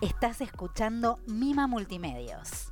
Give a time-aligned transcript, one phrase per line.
[0.00, 2.70] Estás escuchando Mima Multimedios.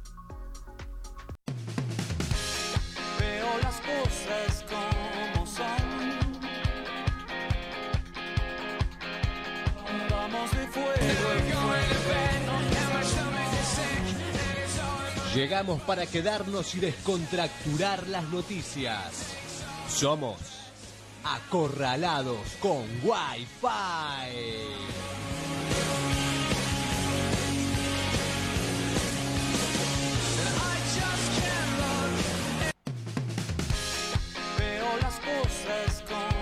[3.19, 5.67] Veo las cosas como son.
[10.09, 11.27] Vamos de fuego
[15.35, 19.35] Llegamos para quedarnos y descontracturar las noticias.
[19.89, 20.39] Somos
[21.25, 23.67] acorralados con Wi-Fi.
[35.27, 36.36] Veo las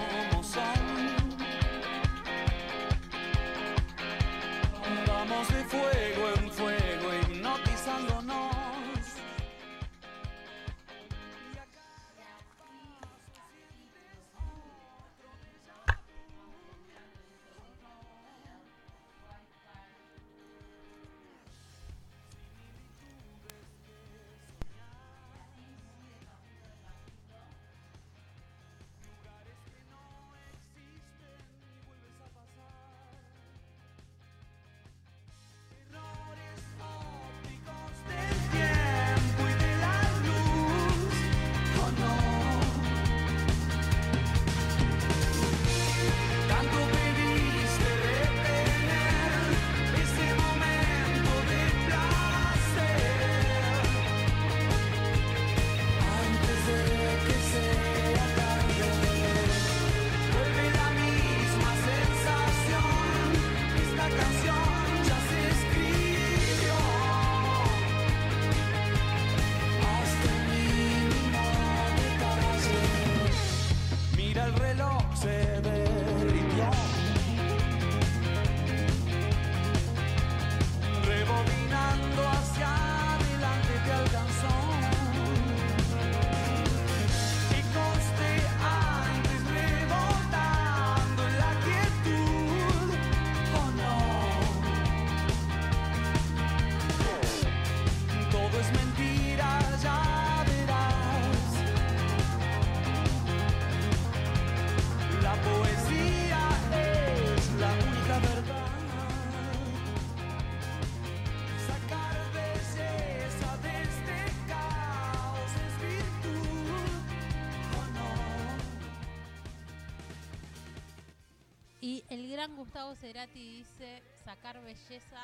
[122.84, 125.22] Gustavo dice sacar belleza.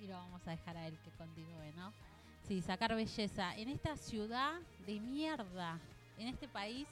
[0.00, 1.92] Y lo vamos a dejar a él que continúe, ¿no?
[2.46, 3.54] Sí, sacar belleza.
[3.56, 5.78] En esta ciudad de mierda,
[6.16, 6.88] en este país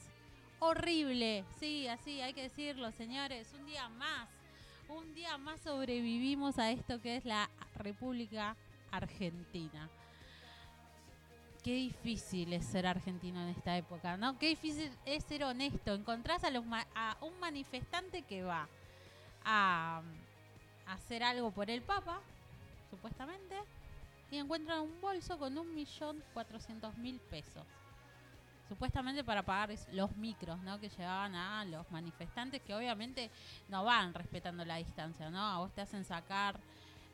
[0.58, 1.44] horrible.
[1.58, 3.52] Sí, así hay que decirlo, señores.
[3.58, 4.28] Un día más.
[4.88, 8.54] Un día más sobrevivimos a esto que es la República
[8.90, 9.88] Argentina.
[11.66, 14.38] Qué difícil es ser argentino en esta época, ¿no?
[14.38, 15.94] Qué difícil es ser honesto.
[15.94, 18.68] Encontrás a, los ma- a un manifestante que va
[19.44, 20.00] a,
[20.86, 22.20] hacer algo por el Papa,
[22.88, 23.56] supuestamente,
[24.30, 27.66] y encuentran un bolso con un millón cuatrocientos mil pesos.
[28.68, 30.78] Supuestamente para pagar los micros, ¿no?
[30.78, 33.28] Que llevaban a los manifestantes que obviamente
[33.68, 35.40] no van respetando la distancia, ¿no?
[35.40, 36.60] A vos te hacen sacar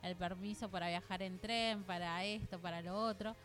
[0.03, 3.35] el permiso para viajar en tren, para esto, para lo otro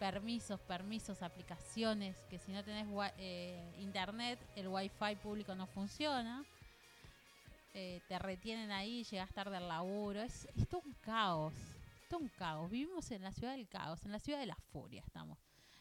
[0.00, 2.86] permisos, permisos, aplicaciones, que si no tenés
[3.18, 6.42] eh, internet, el wifi público no funciona.
[7.74, 10.22] Eh, te retienen ahí, llegas tarde al laburo.
[10.22, 11.52] Es, es todo un caos.
[12.02, 12.70] Es todo un caos.
[12.70, 15.38] Vivimos en la ciudad del caos, en la ciudad de la furia estamos.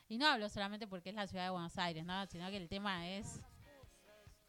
[0.09, 2.25] Y no hablo solamente porque es la ciudad de Buenos Aires, ¿no?
[2.27, 3.39] sino que el tema es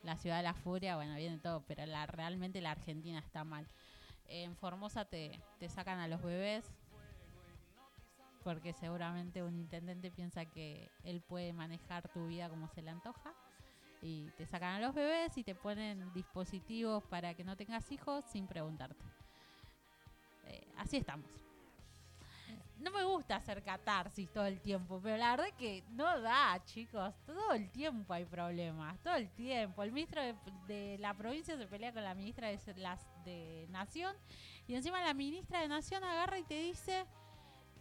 [0.03, 3.69] la ciudad de la furia, bueno, viene todo, pero la, realmente la Argentina está mal.
[4.27, 6.65] En Formosa te, te sacan a los bebés,
[8.43, 13.35] porque seguramente un intendente piensa que él puede manejar tu vida como se le antoja
[14.03, 18.25] y te sacan a los bebés y te ponen dispositivos para que no tengas hijos
[18.25, 19.05] sin preguntarte.
[20.47, 21.31] Eh, así estamos.
[22.79, 26.59] No me gusta hacer catarsis todo el tiempo, pero la verdad es que no da,
[26.65, 27.15] chicos.
[27.27, 29.83] Todo el tiempo hay problemas, todo el tiempo.
[29.83, 30.35] El ministro de,
[30.67, 34.17] de la provincia se pelea con la ministra de, las, de Nación
[34.67, 37.05] y encima la ministra de Nación agarra y te dice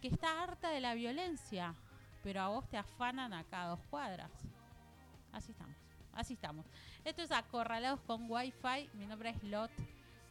[0.00, 1.74] que está harta de la violencia,
[2.22, 4.30] pero a vos te afanan a dos cuadras.
[5.32, 5.76] Así estamos,
[6.12, 6.66] así estamos.
[7.04, 8.90] Esto es Acorralados con Wi-Fi.
[8.94, 9.70] Mi nombre es Lot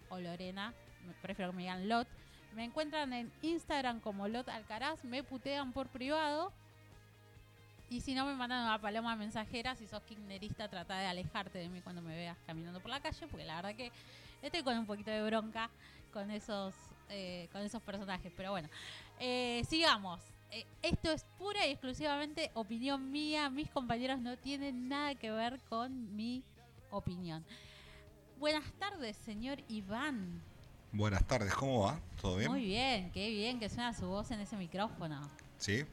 [0.10, 0.74] o Lorena,
[1.21, 2.07] prefiero que me digan Lot.
[2.56, 6.51] Me encuentran en Instagram como Lot Alcaraz, me putean por privado.
[7.89, 9.75] Y si no, me mandan una paloma mensajera.
[9.75, 13.27] Si sos kirchnerista, trata de alejarte de mí cuando me veas caminando por la calle,
[13.27, 13.92] porque la verdad que
[14.42, 15.69] estoy con un poquito de bronca
[16.13, 16.75] con esos,
[17.09, 18.31] eh, con esos personajes.
[18.35, 18.69] Pero bueno,
[19.19, 20.21] eh, sigamos.
[20.51, 23.50] Eh, esto es pura y exclusivamente opinión mía.
[23.50, 26.44] Mis compañeros no tienen nada que ver con mi
[26.91, 27.45] opinión.
[28.39, 30.41] Buenas tardes, señor Iván.
[30.91, 32.00] Buenas tardes, ¿cómo va?
[32.19, 32.50] ¿Todo bien?
[32.51, 35.21] Muy bien, qué bien que suena su voz en ese micrófono.
[35.57, 35.85] ¿Sí?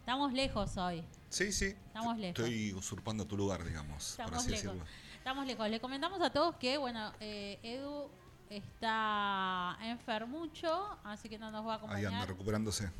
[0.00, 1.04] Estamos lejos hoy.
[1.28, 1.66] Sí, sí.
[1.66, 2.40] Estamos lejos.
[2.40, 4.64] Estoy usurpando tu lugar, digamos, por Estamos así lejos.
[4.64, 4.86] decirlo.
[5.18, 5.68] Estamos lejos.
[5.68, 8.08] Le comentamos a todos que, bueno, eh, Edu
[8.50, 12.12] está enfermucho, así que no nos va a Ahí acompañar.
[12.14, 12.90] anda recuperándose.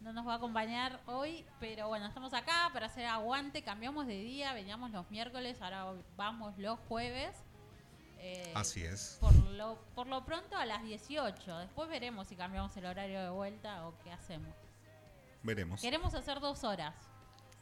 [0.00, 3.62] No nos va a acompañar hoy, pero bueno, estamos acá para hacer aguante.
[3.62, 7.34] Cambiamos de día, veníamos los miércoles, ahora vamos los jueves.
[8.18, 9.18] Eh, Así es.
[9.20, 11.58] Por lo, por lo pronto a las 18.
[11.58, 14.54] Después veremos si cambiamos el horario de vuelta o qué hacemos.
[15.42, 15.80] Veremos.
[15.80, 16.94] Queremos hacer dos horas.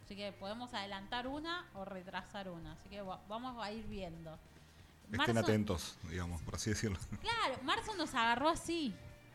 [0.04, 2.72] Así que podemos adelantar una o retrasar una.
[2.72, 4.38] Así que va- vamos a ir viendo.
[5.12, 6.98] Estén Marzo- atentos, digamos, por así decirlo.
[7.20, 8.94] Claro, marzo nos agarró así.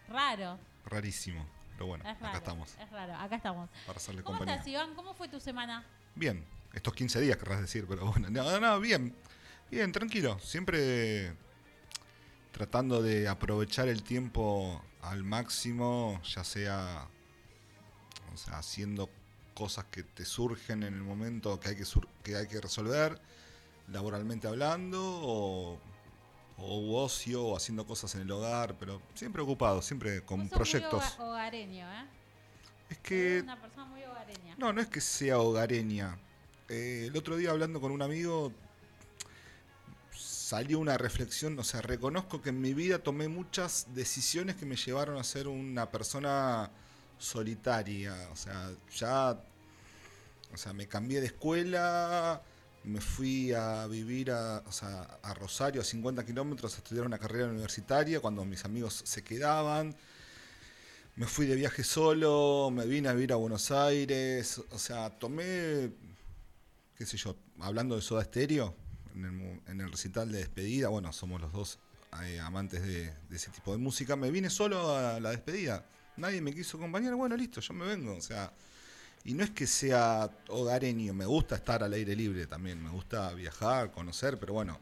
[0.09, 0.59] Raro.
[0.85, 1.45] Rarísimo.
[1.73, 2.27] Pero bueno, Es raro.
[2.29, 2.75] acá estamos.
[2.77, 3.15] Es raro.
[3.15, 3.69] Acá estamos.
[3.85, 4.55] Para hacerle ¿Cómo compañía.
[4.55, 4.95] estás, Iván?
[4.95, 5.85] ¿Cómo fue tu semana?
[6.15, 6.43] Bien.
[6.73, 8.29] Estos 15 días querrás decir, pero bueno.
[8.29, 9.15] No, no, bien.
[9.71, 10.37] Bien, tranquilo.
[10.39, 11.33] Siempre
[12.51, 17.07] tratando de aprovechar el tiempo al máximo, ya sea,
[18.33, 19.09] o sea haciendo
[19.53, 23.19] cosas que te surgen en el momento que hay que, sur- que, hay que resolver,
[23.91, 25.79] laboralmente hablando, o,
[26.57, 30.57] o ocio, o haciendo cosas en el hogar, pero siempre ocupado, siempre con Vos sos
[30.57, 31.03] proyectos.
[31.17, 32.05] Muy hoga- hogareño, ¿eh?
[32.89, 34.55] Es que una persona muy hogareña.
[34.57, 36.17] no, no es que sea hogareña.
[36.67, 38.51] Eh, el otro día hablando con un amigo
[40.11, 44.75] salió una reflexión, o sea, reconozco que en mi vida tomé muchas decisiones que me
[44.75, 46.71] llevaron a ser una persona
[47.19, 49.39] solitaria, o sea, ya
[50.51, 52.41] o sea, me cambié de escuela,
[52.83, 57.17] me fui a vivir a, o sea, a Rosario, a 50 kilómetros, a estudiar una
[57.17, 59.95] carrera universitaria cuando mis amigos se quedaban.
[61.15, 65.91] Me fui de viaje solo, me vine a vivir a Buenos Aires, o sea, tomé,
[66.97, 68.73] qué sé yo, hablando de Soda Stereo,
[69.13, 71.79] en el, en el recital de despedida, bueno, somos los dos
[72.23, 75.85] eh, amantes de, de ese tipo de música, me vine solo a la despedida,
[76.15, 78.53] nadie me quiso acompañar, bueno, listo, yo me vengo, o sea,
[79.25, 83.33] y no es que sea hogareño, me gusta estar al aire libre también, me gusta
[83.33, 84.79] viajar, conocer, pero bueno,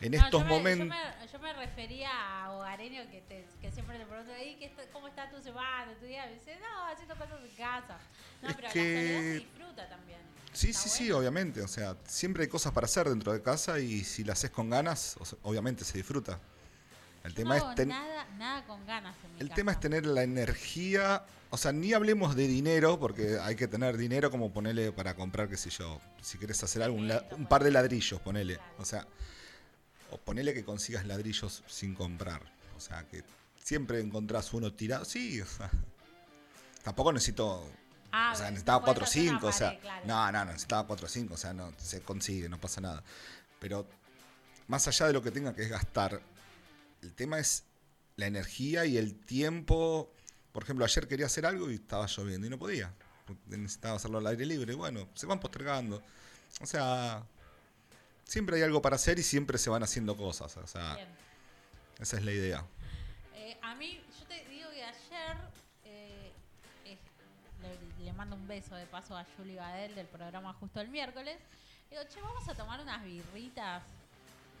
[0.00, 0.86] en No, estos yo me- momentos...
[0.86, 2.10] Yo me, yo me refería
[2.44, 5.92] a hogareño que, te, que siempre te pregunto, "Ey, ¿qué está- ¿cómo está tu semana,
[5.98, 6.26] tu día?
[6.26, 7.98] Me dice, no, haciendo cosas en casa.
[8.42, 10.18] No, Es pero que- la soledad se disfruta también.
[10.52, 11.62] Sí, Está sí, sí, obviamente.
[11.62, 14.70] O sea, siempre hay cosas para hacer dentro de casa y si las haces con
[14.70, 16.38] ganas, obviamente se disfruta.
[17.24, 19.56] El tema no es hago ten- nada, nada con ganas en mi el casa.
[19.56, 23.96] tema es tener la energía, o sea, ni hablemos de dinero porque hay que tener
[23.96, 27.46] dinero como ponerle para comprar, qué sé yo, si quieres hacer algo, un, la- un
[27.46, 28.58] par de ladrillos, ponele.
[28.78, 29.06] O sea,
[30.10, 32.42] o ponele que consigas ladrillos sin comprar.
[32.76, 33.24] O sea, que
[33.58, 35.04] siempre encontrás uno tirado.
[35.04, 35.70] Sí, o sea,
[36.82, 37.66] tampoco necesito
[38.16, 40.06] Ah, o sea, necesitaba no podés 4 o hacer una 5, o sea, claro.
[40.06, 43.02] no, no, no, necesitaba 4 o 5, o sea, no, se consigue, no pasa nada.
[43.58, 43.88] Pero
[44.68, 46.20] más allá de lo que tenga que gastar,
[47.04, 47.64] el tema es
[48.16, 50.10] la energía y el tiempo.
[50.52, 52.92] Por ejemplo, ayer quería hacer algo y estaba lloviendo y no podía.
[53.46, 54.74] Necesitaba hacerlo al aire libre.
[54.74, 56.02] Bueno, se van postergando.
[56.60, 57.24] O sea,
[58.24, 60.56] siempre hay algo para hacer y siempre se van haciendo cosas.
[60.56, 61.08] O sea, Bien.
[61.98, 62.64] esa es la idea.
[63.34, 65.36] Eh, a mí, yo te digo que ayer
[65.84, 66.32] eh,
[66.84, 66.98] eh,
[67.98, 71.36] le, le mando un beso de paso a Julie Badel del programa Justo el miércoles.
[71.90, 73.82] Digo, che, vamos a tomar unas birritas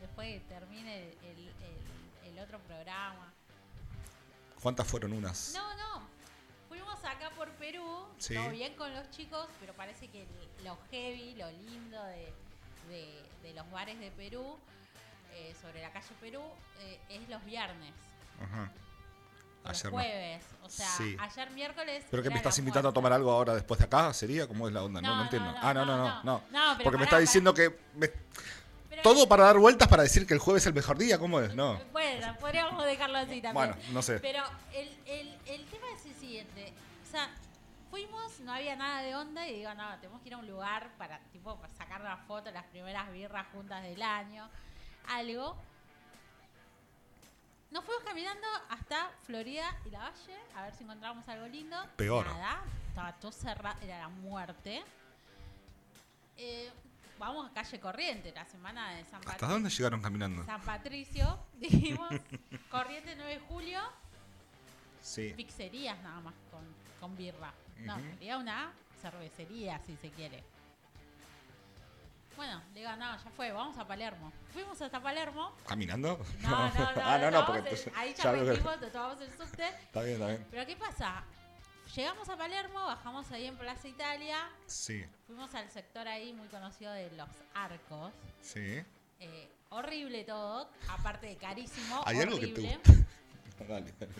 [0.00, 2.03] después que termine el, el- el
[2.42, 3.32] otro programa.
[4.62, 5.52] ¿Cuántas fueron unas?
[5.54, 6.02] No, no.
[6.68, 8.34] Fuimos acá por Perú, Sí.
[8.34, 12.32] todo bien con los chicos, pero parece que el- lo heavy, lo lindo de,
[12.88, 14.56] de- de los bares de Perú,
[15.34, 16.42] eh, sobre la calle Perú,
[16.80, 17.92] eh, es los viernes.
[18.42, 18.70] Ajá.
[19.64, 20.44] los Ayer jueves.
[20.62, 21.16] O sea, Sí.
[21.18, 22.04] ayer miércoles.
[22.10, 24.12] ¿Pero qué me estás invitando a tomar algo ahora después de acá?
[24.12, 24.46] ¿Sería?
[24.46, 25.00] ¿Cómo es la onda?
[25.00, 25.50] No, no, No, entiendo.
[25.52, 26.42] no, ah, no, no, no, no.
[26.50, 26.78] no.
[26.84, 27.20] Porque me está pará.
[27.20, 28.10] diciendo que me-
[29.02, 31.18] todo para dar vueltas para decir que el jueves es el mejor día.
[31.18, 31.54] ¿Cómo es?
[31.54, 31.80] No.
[31.92, 33.54] Bueno, podríamos dejarlo así también.
[33.54, 34.20] Bueno, no sé.
[34.20, 36.72] Pero el, el, el tema es el siguiente.
[37.06, 37.30] O sea,
[37.90, 40.90] fuimos, no había nada de onda y digo, no, tenemos que ir a un lugar
[40.98, 44.48] para, tipo, para sacar una foto, las primeras birras juntas del año,
[45.08, 45.56] algo.
[47.70, 51.76] Nos fuimos caminando hasta Florida y la Valle a ver si encontrábamos algo lindo.
[51.96, 52.26] Peor.
[52.26, 54.82] Nada, estaba todo cerrado, era la muerte.
[56.36, 56.72] Eh,
[57.18, 59.48] vamos a calle corriente, la semana de San ¿Hasta Patricio.
[59.48, 60.44] dónde llegaron caminando?
[60.44, 62.08] San Patricio, dijimos,
[62.70, 63.80] corriente 9 de julio,
[65.00, 65.32] Sí.
[65.36, 66.62] pizzerías nada más con,
[67.00, 67.52] con birra.
[67.80, 68.04] No, Ujú.
[68.14, 70.42] sería una cervecería si se quiere.
[72.36, 74.32] Bueno, le digo, no, ya fue, vamos a Palermo.
[74.52, 75.52] Fuimos hasta Palermo.
[75.68, 76.18] ¿Caminando?
[76.40, 77.02] No, no, no.
[77.04, 77.92] ah, no, no, tomamos porque entonces.
[77.94, 79.68] ahí ya ya metimos, tomamos el subte.
[79.68, 80.46] Está bien, está bien.
[80.50, 81.22] Pero ¿qué pasa?
[81.94, 86.92] Llegamos a Palermo, bajamos ahí en Plaza Italia, Sí, fuimos al sector ahí muy conocido
[86.92, 88.12] de los arcos.
[88.40, 88.82] sí.
[89.20, 92.02] Eh, horrible todo, aparte de carísimo.
[92.04, 92.76] ¿Hay algo que te horrible.
[92.84, 92.92] gusta?
[93.68, 94.12] Dale, dale.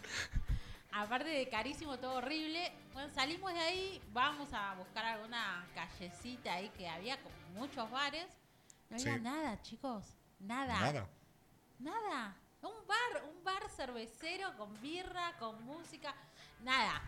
[0.93, 2.73] Aparte de carísimo, todo horrible.
[2.93, 8.27] Bueno, salimos de ahí, vamos a buscar alguna callecita ahí que había como muchos bares.
[8.89, 9.21] No había Sí.
[9.21, 10.05] nada, chicos.
[10.39, 10.81] Nada.
[10.81, 11.09] Nada.
[11.81, 12.37] Nada.
[12.63, 16.15] Un bar, un bar cervecero con birra, con música.
[16.61, 17.03] Nada.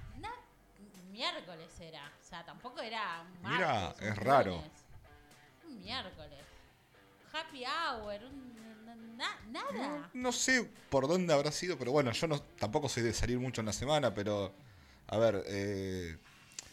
[1.11, 2.13] Miércoles era.
[2.21, 4.51] O sea, tampoco era un martes, Mira, un es raro.
[4.57, 4.71] lunes.
[5.67, 6.41] Un miércoles.
[7.33, 10.11] Happy hour, un, na- nada.
[10.15, 13.61] No sé por dónde habrá sido, pero bueno, yo no tampoco soy de salir mucho
[13.61, 14.53] en la semana, pero
[15.09, 16.17] a ver, eh,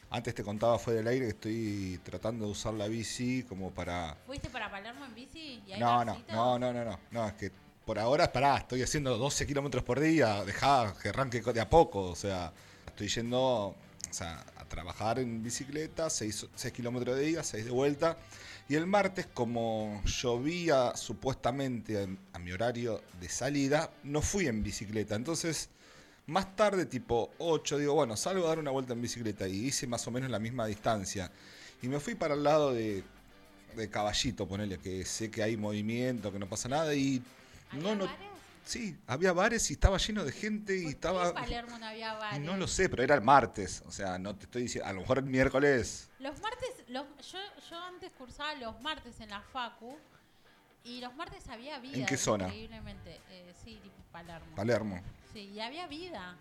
[0.09, 4.15] antes te contaba fuera del aire que estoy tratando de usar la bici como para...
[4.25, 5.61] ¿Fuiste para Palermo en bici?
[5.67, 7.51] ¿Y hay No, no, no, no, no, no, no, es que
[7.85, 12.03] por ahora, pará, estoy haciendo 12 kilómetros por día, dejá que arranque de a poco,
[12.11, 12.53] o sea,
[12.87, 13.75] estoy yendo
[14.13, 18.15] o sea, a trabajar en bicicleta, 6, kilómetros de ida, 6 de vuelta,
[18.69, 24.63] y el martes, como llovía supuestamente a, a mi horario de salida, no fui en
[24.63, 25.69] bicicleta, entonces...
[26.25, 29.87] Más tarde, tipo 8, digo, bueno, salgo a dar una vuelta en bicicleta y hice
[29.87, 31.29] más o menos la misma distancia.
[31.81, 33.03] Y me fui para el lado de,
[33.75, 36.95] de Caballito, ponele, que sé que hay movimiento, que no pasa nada.
[36.95, 37.21] Y
[37.71, 38.32] ¿Había no, no.
[38.65, 41.23] Sí, había bares y estaba lleno de gente y ¿Por estaba.
[41.23, 42.39] qué en Palermo no había bares?
[42.41, 43.83] No lo sé, pero era el martes.
[43.85, 44.89] O sea, no te estoy diciendo.
[44.89, 46.09] A lo mejor el miércoles.
[46.19, 47.39] Los martes, los, yo,
[47.69, 49.97] yo antes cursaba los martes en la Facu
[50.85, 51.97] y los martes había vida.
[51.97, 52.45] ¿En qué zona?
[52.45, 53.19] Increíblemente.
[53.29, 54.55] Eh, sí, tipo Palermo.
[54.55, 55.01] Palermo.
[55.33, 56.37] Sí, y había vida.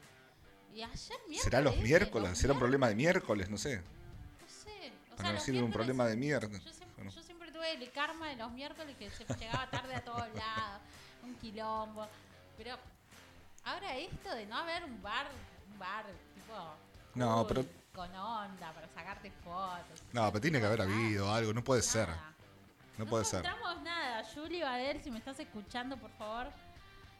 [0.75, 0.93] Y ayer
[1.29, 1.43] miércoles.
[1.43, 2.29] ¿Será los miércoles?
[2.31, 3.51] los ¿Será un problema de miércoles?
[3.51, 3.77] No sé.
[3.79, 4.93] No sé.
[5.13, 6.49] O Para sea, no los un problema de mierda.
[6.59, 7.11] Yo siempre, Bueno.
[7.11, 10.81] yo siempre tuve el karma de los miércoles que se llegaba tarde a todos lados,
[11.23, 12.07] un quilombo.
[12.57, 12.77] Pero
[13.65, 15.27] ahora esto de no haber un bar,
[15.73, 16.55] un bar tipo
[17.15, 17.65] No, cool, pero-
[17.95, 20.03] con onda para sacarte fotos.
[20.13, 21.53] No, pero tiene que haber habido algo.
[21.53, 22.09] No puede ser.
[22.99, 23.45] No puede ser.
[23.45, 24.23] encontramos nada.
[24.35, 26.47] Juli Bader, si me estás escuchando, por favor,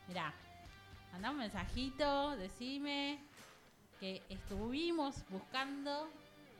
[0.09, 0.33] mirá,
[1.13, 3.19] mandá un mensajito, decime
[4.01, 6.09] que estuvimos buscando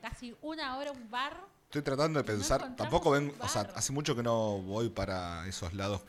[0.01, 2.75] casi una hora un bar Estoy tratando de No pensar.
[2.75, 3.33] Tampoco ven.
[3.39, 6.01] O sea, hace mucho que no voy para esos lados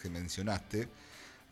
[0.00, 0.88] que mencionaste.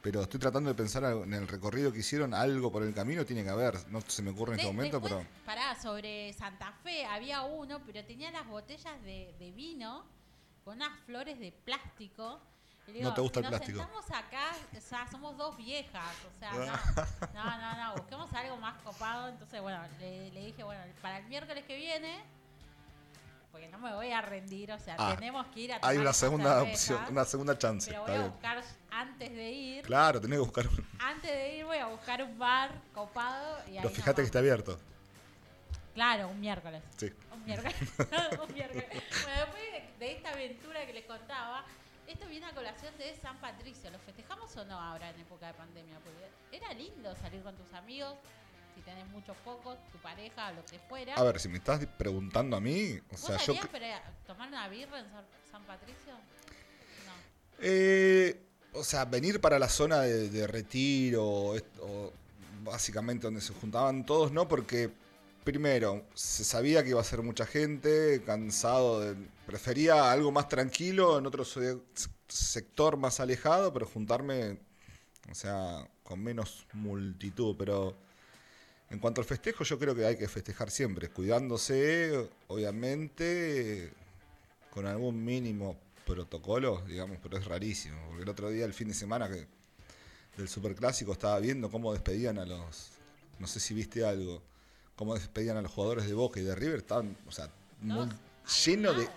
[0.03, 2.35] Pero estoy tratando de pensar en el recorrido que hicieron.
[2.35, 3.89] Algo por el camino tiene que haber.
[3.89, 5.45] No se me ocurre en este momento, después, pero.
[5.47, 10.05] Pará, sobre Santa Fe había uno, pero tenía las botellas de, de vino
[10.63, 12.39] con unas flores de plástico.
[13.01, 13.79] No te gusta el plástico.
[13.79, 18.59] sentamos acá, o sea, somos dos viejas, o sea, no, no, no, no, busquemos algo
[18.59, 19.29] más copado.
[19.29, 22.23] Entonces, bueno, le, le dije, bueno, para el miércoles que viene,
[23.55, 25.97] porque no me voy a rendir, o sea, Ah, tenemos que ir a Hay tomar
[25.99, 27.89] una esas segunda opción, una segunda chance.
[27.89, 28.31] Pero voy a bien.
[28.33, 30.89] buscar, antes de ir, Claro, tenés que buscar un.
[30.99, 33.59] antes de ir voy a buscar un bar copado.
[33.69, 34.77] Y Pero fíjate que está abierto.
[35.95, 36.83] Claro, un miércoles.
[36.97, 37.13] Sí.
[37.33, 37.77] Un miércoles.
[38.49, 38.87] un miércoles.
[39.23, 41.65] Bueno, después de, de esta aventura que les contaba,
[42.09, 43.89] esto viene a colación de San Patricio.
[43.93, 45.97] ¿Lo festejamos o no ahora en época de pandemia?
[46.01, 48.17] Porque era lindo salir con tus amigos,
[48.75, 51.15] si tenés muchos pocos, tu pareja, lo que fuera.
[51.15, 53.55] A ver, si me estás preguntando a mí, o ¿Vos sea, yo.
[54.27, 55.07] tomar una birra en
[55.51, 56.13] San, Patricio?
[56.13, 57.13] No.
[57.61, 58.41] Eh,
[58.73, 62.13] o sea, venir para la zona de, de retiro, o
[62.63, 64.91] básicamente donde se juntaban todos, no, porque
[65.45, 69.15] primero, se sabía que iba a ser mucha gente, cansado de.
[69.47, 71.79] Prefería algo más tranquilo, en otro se-
[72.29, 74.59] sector más alejado, pero juntarme,
[75.31, 77.55] o sea, con menos multitud.
[77.59, 77.95] Pero
[78.91, 83.93] en cuanto al festejo, yo creo que hay que festejar siempre, cuidándose, obviamente,
[84.71, 87.97] con algún mínimo protocolo, digamos, pero es rarísimo.
[88.09, 89.47] Porque el otro día, el fin de semana que
[90.37, 92.91] del superclásico, estaba viendo cómo despedían a los.
[93.39, 94.43] No sé si viste algo.
[94.97, 96.79] Cómo despedían a los jugadores de Boca y de River.
[96.79, 97.49] Estaban, o sea,
[97.81, 98.09] muy
[98.65, 99.09] lleno de.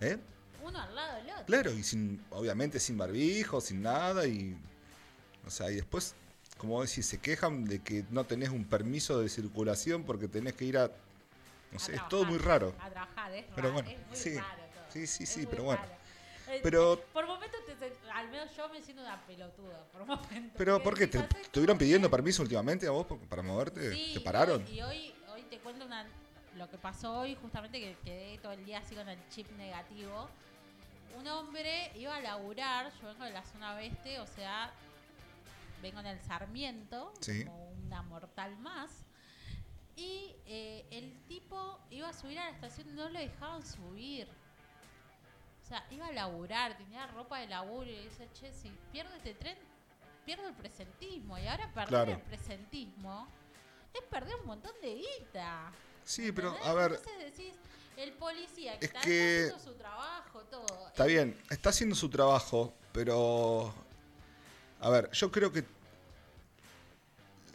[0.00, 0.18] ¿Eh?
[0.62, 1.46] Uno al lado del otro.
[1.46, 4.56] Claro, y sin, obviamente sin barbijo, sin nada, y.
[5.46, 6.14] O sea, y después,
[6.64, 10.64] como decís, se quejan de que no tenés un permiso de circulación porque tenés que
[10.64, 10.88] ir a.
[11.70, 12.74] No A sé, es todo muy raro.
[12.80, 14.34] A trabajar, es Pero raro, bueno, es muy sí.
[14.38, 14.84] raro todo.
[14.92, 15.80] Sí, sí, sí, pero bueno.
[15.82, 15.94] raro.
[16.48, 17.60] Eh, Pero- Por momentos,
[18.14, 19.82] al menos yo me siento una pelotuda.
[19.92, 20.52] Por momentos.
[20.56, 21.06] Pero, ¿por qué?
[21.06, 23.92] ¿Te digo, ¿sabes estuvieron pidiendo permiso últimamente a vos para moverte?
[23.92, 24.66] Sí, ¿Te pararon?
[24.68, 26.06] Y hoy, hoy te cuento una,
[26.56, 30.28] lo que pasó hoy, justamente que quedé todo el día así con el chip negativo.
[31.18, 34.72] Un hombre iba a laburar, yo vengo de la zona oeste, o sea,
[35.84, 37.44] vengo en el Sarmiento, Sí.
[37.44, 38.90] como una mortal más.
[39.96, 44.26] Y eh, el tipo iba a subir a la estación no lo dejaban subir.
[45.62, 49.34] O sea, iba a laburar, tenía ropa de laburo y dice, che, si pierdo este
[49.34, 49.56] tren,
[50.26, 51.38] pierdo el presentismo.
[51.38, 52.12] Y ahora perder Claro.
[52.12, 53.28] el presentismo
[53.94, 55.70] es perder un montón de guita.
[56.04, 57.54] Sí, pero a ver, Entonces decís,
[57.96, 60.88] el policía que Es está que- haciendo su trabajo, todo.
[60.88, 63.72] está bien, está haciendo su trabajo, pero...
[64.84, 65.64] A ver, yo creo que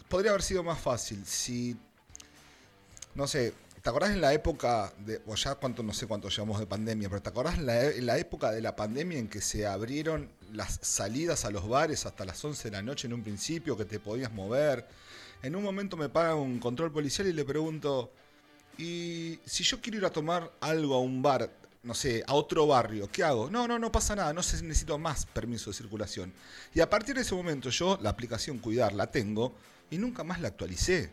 [0.10, 1.78] podría haber sido más fácil si...
[3.14, 5.22] No sé, ¿te acordás en la época de...
[5.28, 8.06] O ya cuánto, no sé cuánto llevamos de pandemia, pero ¿te acordás en la, en
[8.08, 12.26] la época de la pandemia en que se abrieron las salidas a los bares hasta
[12.26, 14.88] las 11 de la noche en un principio, que te podías mover?
[15.44, 18.12] En un momento me paga un control policial y le pregunto,
[18.80, 21.52] ¿y si yo quiero ir a tomar algo a un bar,
[21.84, 23.50] no sé, a otro barrio, qué hago?
[23.50, 26.34] No, no, no pasa nada, no sé, necesito más permiso de circulación.
[26.74, 29.54] Y a partir de ese momento yo la aplicación Cuidar la tengo
[29.90, 31.12] y nunca más la actualicé.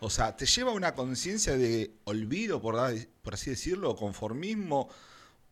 [0.00, 2.74] O sea, te lleva a una conciencia de olvido, por,
[3.22, 4.88] por así decirlo, o conformismo,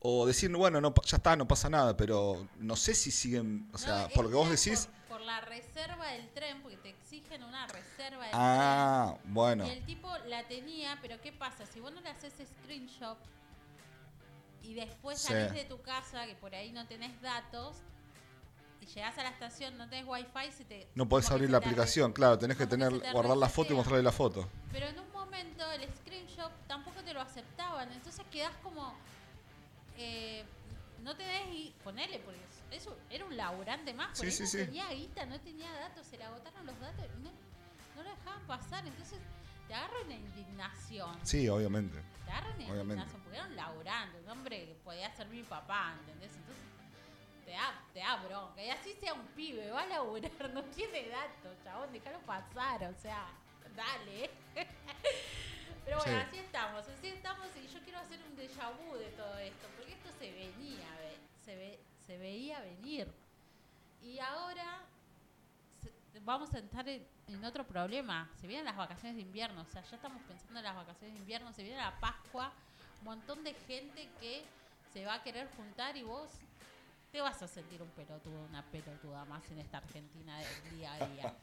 [0.01, 3.73] o decir, bueno, no, ya está, no pasa nada, pero no sé si siguen, o
[3.73, 7.43] No, sea, es porque vos decís, Por, por la reserva del tren, porque te exigen
[7.43, 9.35] una reserva del ah, tren.
[9.35, 11.67] bueno, Y el tipo la tenía, pero ¿qué pasa?
[11.67, 13.19] Si vos no le haces screenshot
[14.69, 15.29] y después Sí.
[15.29, 17.79] salís de tu casa, que por ahí no tenés datos,
[18.83, 20.87] y llegás a la estación, no tenés wifi, se te...
[20.95, 24.03] no podés abrir la aplicación, claro, tenés que tener, te guardar la foto y mostrarle
[24.03, 24.47] la foto.
[24.71, 28.95] Pero en un momento el screenshot tampoco te lo aceptaban, entonces quedás como...
[29.97, 30.45] eh,
[31.03, 32.41] no tenés y ponele, porque
[32.73, 36.25] eso era un laburante más, porque sí, no tenía guita, no tenía datos, se le
[36.25, 37.31] agotaron los datos y no,
[37.97, 39.19] no lo dejaban pasar, entonces
[39.69, 41.19] te agarra una indignación.
[41.23, 41.99] Sí, obviamente.
[42.25, 42.83] Te agarra una Obviamente.
[42.95, 46.33] indignación, porque era un laburante, un hombre que podía ser mi papá, ¿entendés?
[46.37, 46.65] Entonces
[47.45, 48.63] te da, te da bronca.
[48.63, 52.95] Y así sea un pibe, va a laburar, no tiene datos, chabón, déjalo pasar, o
[53.01, 53.27] sea,
[53.77, 54.31] dale.
[55.85, 56.27] Pero bueno, Sí.
[56.29, 59.93] así estamos, así estamos y yo quiero hacer un déjà vu de todo esto, porque
[59.95, 63.09] esto se venía, ve- se, ve, se veía venir.
[64.03, 64.83] Y ahora
[66.23, 68.29] vamos a entrar en, en otro problema.
[68.41, 71.21] Se vienen las vacaciones de invierno, o sea, ya estamos pensando en las vacaciones de
[71.21, 72.53] invierno, se viene la Pascua,
[73.01, 74.45] un montón de gente que
[74.93, 76.29] se va a querer juntar y vos
[77.13, 81.07] te vas a sentir un pelotudo, una pelotuda más en esta Argentina del día a
[81.09, 81.35] día.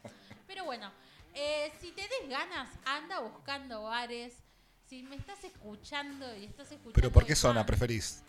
[0.46, 0.92] Pero bueno,
[1.34, 4.42] eh, si tenés ganas, anda buscando bares.
[4.88, 6.92] Si me estás escuchando y estás escuchando...
[6.94, 8.22] Pero ¿por qué zona preferís?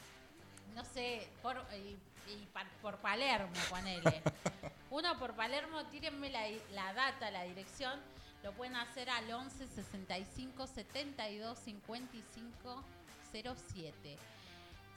[0.73, 1.97] no sé, por, y,
[2.31, 4.21] y pa- por Palermo, ponele.
[4.89, 7.99] Uno por Palermo, tírenme la, la data, la dirección.
[8.43, 12.83] Lo pueden hacer al 11 65 72 55
[13.31, 14.17] 07.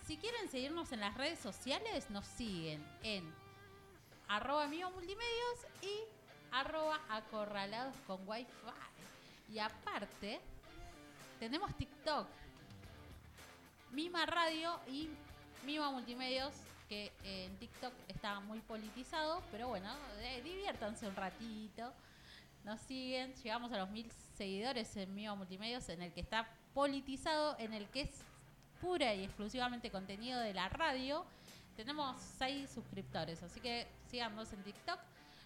[0.07, 3.33] Si quieren seguirnos en las redes sociales, nos siguen en
[4.29, 6.05] arroba mío multimedios y
[6.53, 8.51] arroba acorralados con wifi.
[9.53, 10.41] Y aparte,
[11.41, 12.29] tenemos TikTok.
[13.91, 15.11] Mima Radio y
[15.65, 16.55] Mima Multimedios,
[16.91, 21.93] que eh, en TikTok está muy politizado, pero bueno, eh, diviértanse un ratito.
[22.65, 27.57] Nos siguen, llegamos a los mil seguidores en Mima Multimedios, en el que está politizado,
[27.61, 28.11] en el que es
[28.81, 31.25] pura y exclusivamente contenido de la radio.
[31.77, 34.99] Tenemos seis suscriptores, así que síganos en TikTok.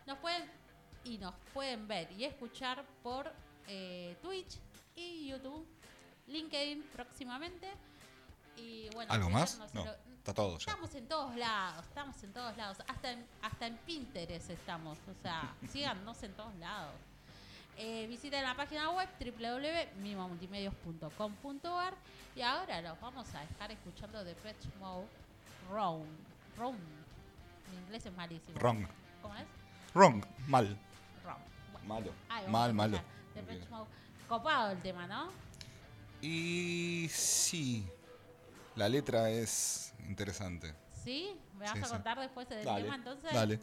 [0.07, 0.50] Nos pueden
[1.04, 3.30] y nos pueden ver y escuchar por
[3.68, 4.57] eh, Twitch
[4.96, 5.66] y YouTube,
[6.26, 7.68] LinkedIn próximamente.
[8.57, 9.59] Y bueno, ¿Algo más?
[9.74, 10.72] No, lo- está todo ya.
[10.72, 12.78] Estamos en todos lados, estamos en todos lados.
[12.88, 14.96] Hasta en, hasta en Pinterest estamos.
[14.98, 16.94] O sea, síganos en todos lados.
[17.76, 21.94] Eh, visiten la página web www.mimamultimedios.com.ar
[22.37, 25.08] y ahora los vamos a dejar escuchando de Patch Mode
[25.70, 26.08] Round.
[26.56, 26.80] Round.
[27.70, 28.58] Mi inglés es malísimo.
[28.60, 28.87] Wrong.
[29.20, 29.44] ¿Cómo es?
[29.92, 30.24] Wrong.
[30.46, 30.78] Mal.
[31.22, 31.44] Round.
[31.72, 32.10] Bueno, Malo.
[32.30, 32.98] ahí Mal, malo.
[33.34, 33.90] Depeche Mode.
[34.26, 35.28] Copado el tema, ¿no?
[36.22, 37.87] Y sí.
[38.76, 40.74] La letra es interesante.
[41.04, 41.37] ¿Sí?
[41.54, 41.90] ¿Me vas Sí, a sí.
[41.90, 42.82] contar después del Dale.
[42.84, 43.32] tema entonces?
[43.32, 43.60] Dale.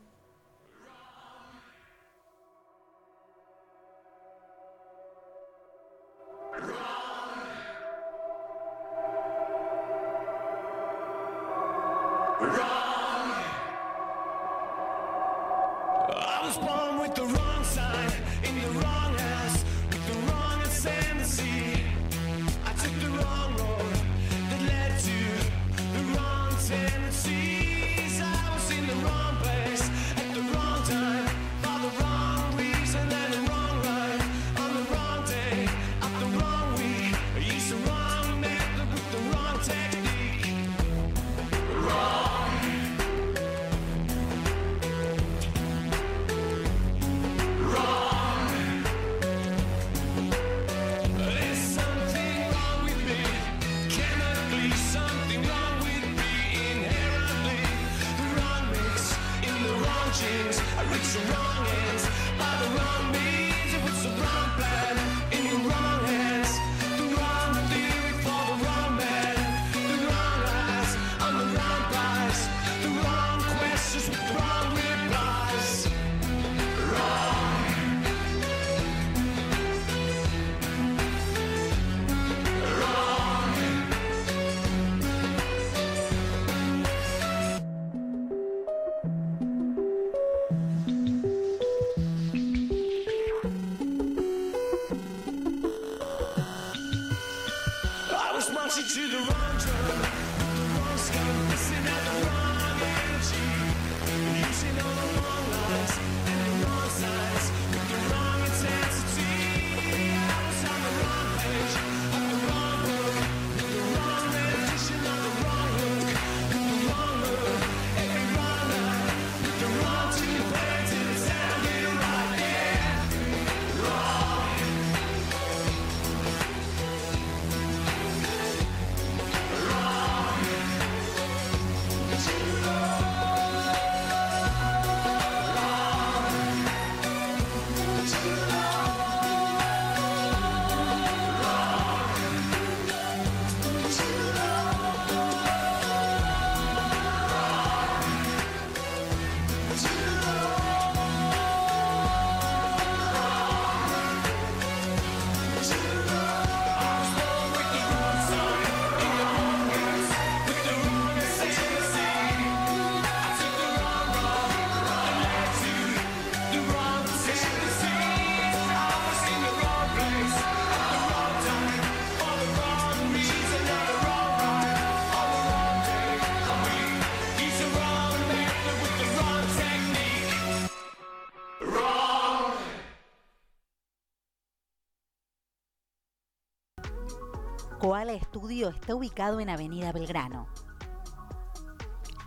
[188.61, 190.47] Estudio está ubicado en Avenida Belgrano.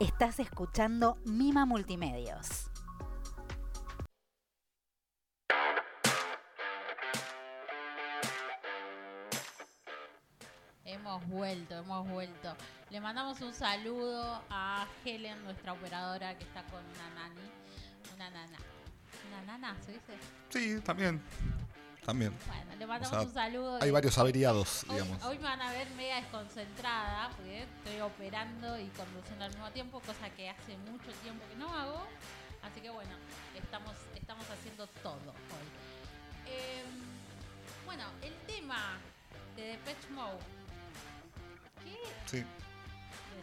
[0.00, 2.68] Estás escuchando Mima Multimedios.
[10.84, 12.56] Hemos vuelto, hemos vuelto.
[12.90, 17.40] Le mandamos un saludo a Helen, nuestra operadora, que está con una nani.
[18.12, 18.58] Una nana.
[19.28, 20.18] ¿Una nana se dice?
[20.48, 21.22] Sí, también.
[22.04, 22.36] También.
[22.46, 23.78] Bueno, le mandamos O sea, un saludo.
[23.82, 25.22] Hay varios averiados, Hoy, digamos.
[25.24, 30.00] hoy me van a ver media desconcentrada porque estoy operando y conduciendo al mismo tiempo,
[30.00, 32.06] cosa que hace mucho tiempo que no hago.
[32.62, 33.12] Así que bueno,
[33.54, 35.66] estamos, estamos haciendo todo hoy.
[36.46, 38.98] Em, bueno, el tema
[39.56, 40.38] de Depeche Mode.
[41.84, 41.98] ¿Qué?
[42.26, 42.44] Sí.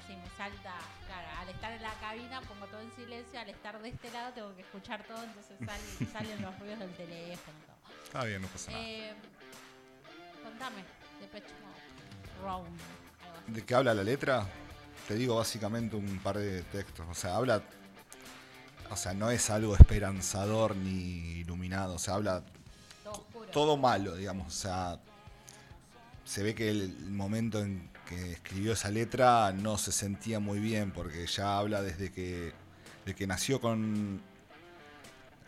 [0.08, 0.74] Si me salta,
[1.06, 4.34] claro, al estar en la cabina pongo todo en silencio, al estar de este lado
[4.34, 7.70] tengo que escuchar todo, entonces salen, salen los ruidos del teléfono.
[8.04, 8.84] Está bien, no pasa nada.
[8.84, 9.13] Eh,
[10.43, 10.84] contame,
[11.19, 12.80] Depeche Mode, Round.
[13.47, 14.47] ¿De qué habla la letra?
[15.08, 17.06] Te digo básicamente un par de textos.
[17.10, 17.62] O sea, habla.
[18.89, 21.95] O sea, no es algo esperanzador ni iluminado.
[21.95, 22.43] O sea, habla
[23.51, 24.47] todo malo, digamos.
[24.47, 24.99] O sea,
[26.25, 30.91] se ve que el momento en que escribió esa letra no se sentía muy bien
[30.91, 32.54] porque ya habla desde que,
[33.06, 34.21] de que nació con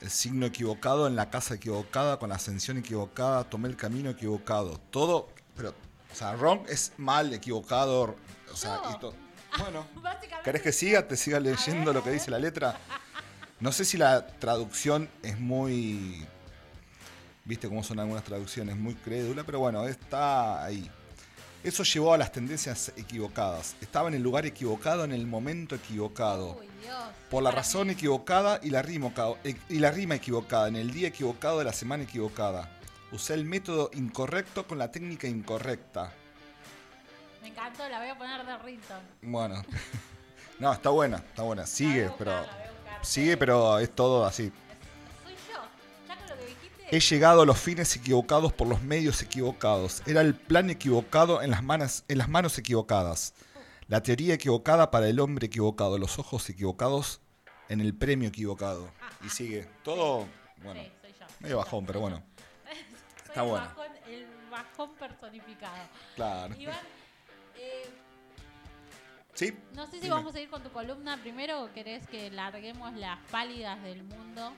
[0.01, 4.79] el signo equivocado, en la casa equivocada, con la ascensión equivocada, tomé el camino equivocado.
[4.89, 5.69] Todo, pero,
[6.11, 8.15] o sea, wrong es mal, equivocado,
[8.51, 9.13] o sea, y to-
[9.59, 9.85] bueno.
[10.43, 11.07] ¿Querés que siga?
[11.07, 12.77] ¿Te siga leyendo lo que dice la letra?
[13.59, 16.27] No sé si la traducción es muy.
[17.45, 20.89] Viste cómo son algunas traducciones, muy crédula, pero bueno, está ahí.
[21.63, 23.75] Eso llevó a las tendencias equivocadas.
[23.81, 26.57] Estaba en el lugar equivocado, en el momento equivocado.
[26.59, 26.97] Uy, Dios.
[27.29, 30.75] Por la razón mí- equivocada y la, rima, oca- e- y la rima equivocada, en
[30.75, 32.69] el día equivocado de la semana equivocada.
[33.13, 36.11] Usé el método incorrecto con la técnica incorrecta.
[37.41, 39.01] Me encantó, la voy a poner de Rinton.
[39.21, 39.63] Bueno.
[40.59, 41.65] No, está buena, está buena.
[41.65, 42.31] Sigue, pero.
[43.01, 44.51] Sigue, pero es todo así.
[46.93, 50.03] He llegado a los fines equivocados por los medios equivocados.
[50.05, 53.33] Era el plan equivocado en las manos, en las manos equivocadas.
[53.87, 55.97] La teoría equivocada para el hombre equivocado.
[55.97, 57.19] Los ojos equivocados
[57.67, 58.91] en el premio equivocado.
[59.25, 59.67] Y sigue.
[59.83, 60.27] Todo,
[60.61, 61.25] bueno, Sí, soy yo.
[61.39, 62.21] medio bajón, pero bueno.
[63.25, 63.65] Está bueno.
[63.65, 65.83] Bajón, el bajón personificado.
[66.15, 66.55] Claro.
[66.55, 66.77] Iván,
[67.57, 67.89] eh,
[69.33, 69.57] ¿Sí?
[69.73, 70.13] no sé si Dime.
[70.13, 74.53] vamos a ir con tu columna primero o querés que larguemos las pálidas del mundo.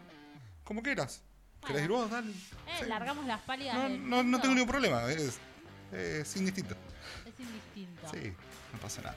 [0.65, 1.23] Como quieras.
[1.67, 2.09] ¿Querés ir vos?
[2.09, 2.31] Dale.
[2.31, 2.85] Eh, Sí.
[2.87, 5.09] largamos las pálidas No, no, no tengo ningún problema.
[5.11, 5.39] Es,
[5.91, 6.75] es indistinto.
[7.25, 8.01] Es indistinto.
[8.11, 8.33] Sí,
[8.73, 9.15] no pasa nada.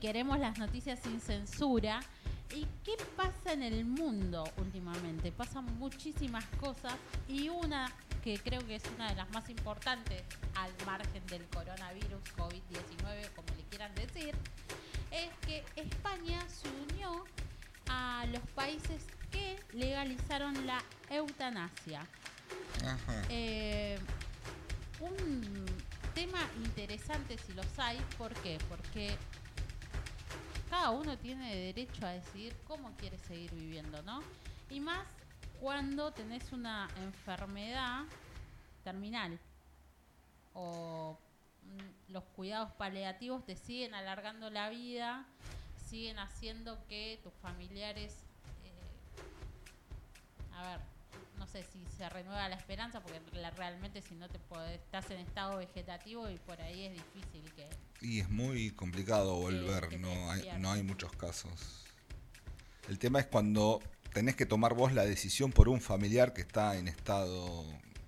[0.00, 2.00] Queremos las noticias sin censura.
[2.54, 5.30] ¿Y qué pasa en el mundo últimamente?
[5.30, 6.94] Pasan muchísimas cosas
[7.28, 7.92] y una
[8.24, 10.24] que creo que es una de las más importantes
[10.56, 14.34] al margen del coronavirus COVID-19, como le quieran decir,
[15.12, 17.24] es que España se unió
[17.88, 22.06] a los países que legalizaron la eutanasia.
[22.84, 23.22] Ajá.
[23.28, 23.98] Eh,
[25.00, 25.66] un
[26.14, 28.58] tema interesante si los hay, ¿por qué?
[28.68, 29.16] Porque
[30.70, 34.22] cada uno tiene derecho a decidir cómo quiere seguir viviendo, ¿no?
[34.70, 35.04] Y más
[35.60, 38.04] cuando tenés una enfermedad
[38.84, 39.38] terminal
[40.54, 41.18] o
[41.64, 45.26] mm, los cuidados paliativos te siguen alargando la vida,
[45.88, 48.16] siguen haciendo que tus familiares,
[48.64, 48.72] eh,
[50.54, 50.80] a ver,
[51.40, 55.10] no sé si se renueva la esperanza, porque la- realmente si no te podés- estás
[55.10, 57.66] en estado vegetativo y por ahí es difícil que...
[58.02, 61.86] Y es muy complicado volver, que no hay, no hay muchos casos.
[62.88, 63.80] El tema es cuando
[64.12, 67.64] tenés que tomar vos la decisión por un familiar que está en estado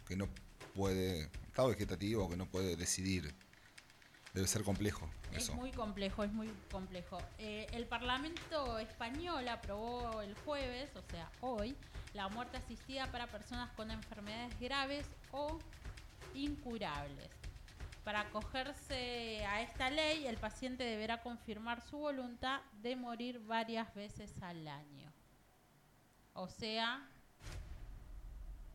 [0.07, 0.29] que no
[0.75, 3.35] puede, estado vegetativo, que no puede decidir.
[4.35, 5.53] Debe ser complejo eso.
[5.53, 7.19] Es muy complejo, es muy complejo.
[7.39, 11.77] Eh, el Parlamento español aprobó el jueves, o sea, hoy,
[12.15, 15.59] la muerte asistida para personas con enfermedades graves o
[16.35, 17.31] incurables.
[18.05, 24.35] Para acogerse a esta ley, el paciente deberá confirmar su voluntad de morir varias veces
[24.43, 25.13] al año.
[26.35, 27.07] O sea,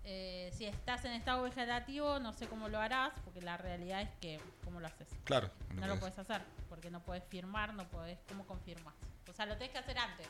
[0.06, 4.10] eh, si estás en estado vegetativo, no sé cómo lo harás, porque la realidad es
[4.22, 5.10] que, ¿cómo lo haces?
[5.26, 5.52] Claro.
[5.76, 8.96] No no lo puedes hacer, porque no puedes firmar, no puedes, ¿cómo confirmas?
[9.30, 10.28] O sea, lo tenés que hacer antes.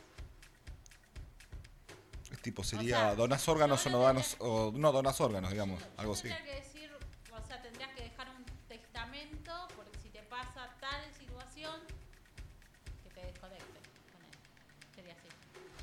[2.47, 6.29] Tipo, sería sea, donas órganos o no donas, o no donas órganos, digamos, algo así.
[6.29, 6.89] Tendría que decir,
[7.29, 11.81] o sea, tendrías que dejar un testamento, porque si te pasa tal situación,
[13.03, 13.83] que te desconecten
[14.13, 14.31] con él.
[14.95, 15.27] Sería así,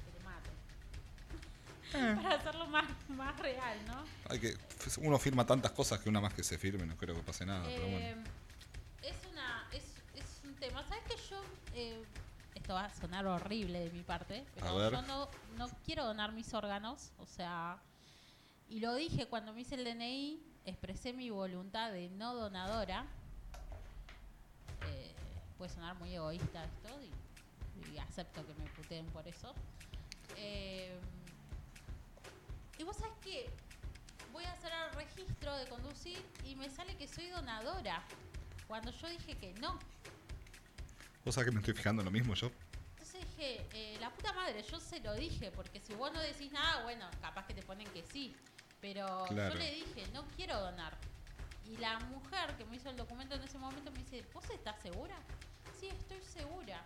[0.07, 2.16] que te maten.
[2.22, 4.03] Para hacerlo más, más real, ¿no?
[4.31, 4.57] Hay que,
[5.03, 7.66] uno firma tantas cosas que una más que se firme, no creo que pase nada,
[7.66, 7.98] pero bueno.
[7.98, 8.16] Eh,
[9.03, 9.83] es una es,
[10.14, 11.42] es un tema sabes que yo
[11.74, 12.03] eh,
[12.64, 16.55] esto va a sonar horrible de mi parte pero yo no, no quiero donar mis
[16.55, 17.77] órganos o sea
[18.70, 23.05] y lo dije cuando me hice el DNI expresé mi voluntad de no donadora
[24.88, 25.12] Eh,
[25.59, 29.53] puede sonar muy egoísta esto y, y acepto que me puteen por eso
[30.38, 30.98] Eh,
[32.79, 33.50] y vos sabés que
[34.33, 38.03] voy a hacer el registro de conducir y me sale que soy donadora.
[38.66, 39.79] Cuando yo dije que no.
[41.25, 42.51] ¿Vos sabés que me estoy fijando en lo mismo yo?
[42.93, 46.53] Entonces dije, eh, la puta madre, yo se lo dije, porque si vos no decís
[46.53, 48.35] nada, bueno, capaz que te ponen que sí.
[48.81, 49.55] Pero Claro.
[49.55, 50.97] yo le dije, no quiero donar.
[51.65, 54.81] Y la mujer que me hizo el documento en ese momento me dice, ¿vos estás
[54.83, 55.17] segura?
[55.81, 56.85] Sí, estoy segura.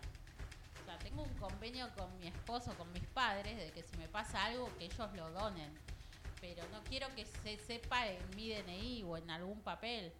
[0.81, 4.07] O sea, tengo un convenio con mi esposo, con mis padres, de que si me
[4.07, 5.77] pasa algo, que ellos lo donen.
[6.39, 10.13] Pero no quiero que se sepa en mi DNI o en algún papel.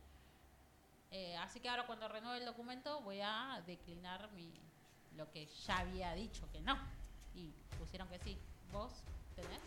[1.12, 4.54] Eh, así que ahora cuando renueve el documento voy a declinar mi
[5.16, 6.78] lo que ya había dicho que no.
[7.36, 8.38] Y pusieron que sí.
[8.72, 8.94] ¿Vos
[9.36, 9.60] tenés?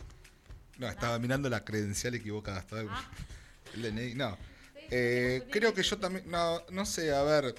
[0.78, 2.60] No, estaba mirando la credencial equivocada.
[2.60, 3.10] Estaba Ah.
[3.74, 4.36] el DNI, no.
[4.36, 7.54] Sí, Eh, creo que yo también, no, no sé, a ver,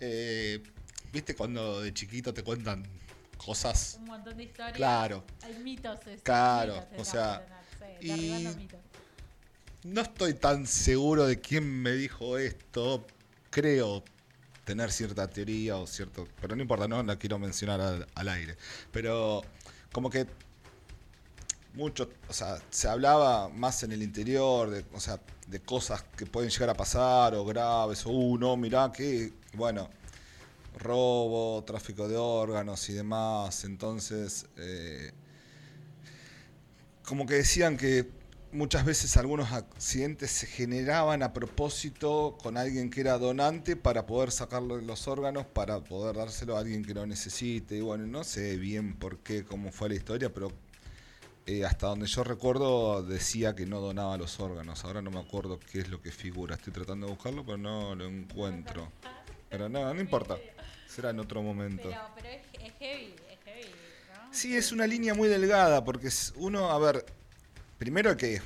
[0.00, 0.62] eh,
[1.12, 2.84] viste cuando de chiquito te cuentan
[3.36, 4.76] cosas, Un montón de historias.
[4.76, 6.00] claro, Hay mitos.
[6.22, 7.46] Claro, mitos, o se sea,
[8.00, 8.80] y- mitos.
[9.84, 13.06] No estoy tan seguro de quién me dijo esto,
[13.50, 14.02] creo
[14.64, 18.56] tener cierta teoría o cierto, pero no importa, no la quiero mencionar al, aire,
[18.90, 19.42] pero
[19.92, 20.26] como que
[21.74, 26.24] mucho, o sea, se hablaba más en el interior, de, o sea, de cosas que
[26.24, 29.90] pueden llegar a pasar o graves, o uh, no, mirá que, bueno,
[30.78, 35.12] robo, tráfico de órganos y demás, entonces, eh,
[37.04, 38.23] como que decían que
[38.54, 44.30] muchas veces algunos accidentes se generaban a propósito con alguien que era donante para poder
[44.30, 47.76] sacarle los órganos, para poder dárselo a alguien que lo necesite.
[47.76, 50.52] Y bueno, no sé bien por qué, cómo fue la historia, pero
[51.46, 54.84] eh, hasta donde yo recuerdo decía que no donaba los órganos.
[54.84, 56.54] Ahora no me acuerdo qué es lo que figura.
[56.54, 58.92] Estoy tratando de buscarlo, pero no lo encuentro.
[59.50, 60.38] Pero no, no importa.
[60.86, 61.88] Será en otro momento.
[61.88, 63.70] Pero, pero es, es heavy, es heavy,
[64.14, 64.32] ¿no?
[64.32, 67.04] Sí, es una línea muy delgada, porque uno, a ver,
[67.84, 68.42] primero hay que,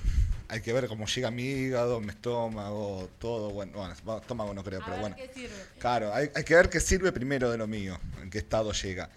[0.48, 4.80] hay que ver cómo llega mi hígado, mi estómago, todo, bueno, bueno, estómago no creo,
[4.80, 5.16] A pero ver bueno.
[5.16, 5.54] qué sirve.
[5.78, 9.08] Claro, hay, hay que ver qué sirve primero de lo mío, en qué estado llega.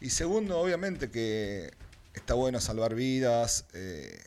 [0.00, 1.72] Y segundo, obviamente que
[2.14, 4.18] está bueno salvar vidas, eh,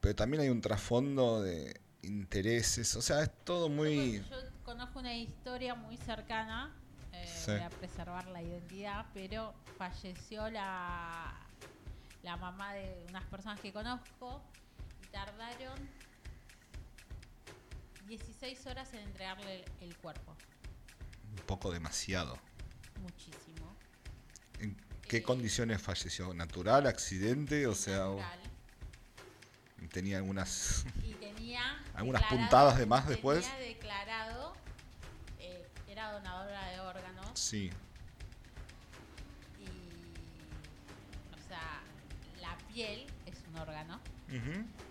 [0.00, 4.22] pero también hay un trasfondo de intereses, o sea, es todo muy...
[4.30, 6.74] Yo conozco una historia muy cercana,
[7.12, 7.50] eh, eh, Sí.
[7.52, 11.34] voy a preservar la identidad, pero falleció la,
[12.22, 14.42] la mamá de unas personas que conozco
[15.02, 15.78] y tardaron
[18.06, 20.36] 16 horas en entregarle el, el cuerpo.
[21.30, 22.38] Un poco demasiado.
[23.00, 23.74] Muchísimo.
[24.58, 24.76] ¿En
[25.08, 26.34] qué Eh, condiciones falleció?
[26.34, 26.86] ¿Natural?
[26.86, 27.66] ¿Accidente?
[27.66, 28.40] O sea, Natural.
[29.92, 30.84] tenía algunas...
[31.04, 31.62] Y tenía.
[31.94, 33.46] ¿Algunas puntadas de más después?
[33.46, 34.54] Tenía declarado.
[35.38, 37.38] eh, era donadora de órganos.
[37.38, 37.70] Sí.
[42.72, 44.00] Piel es un órgano.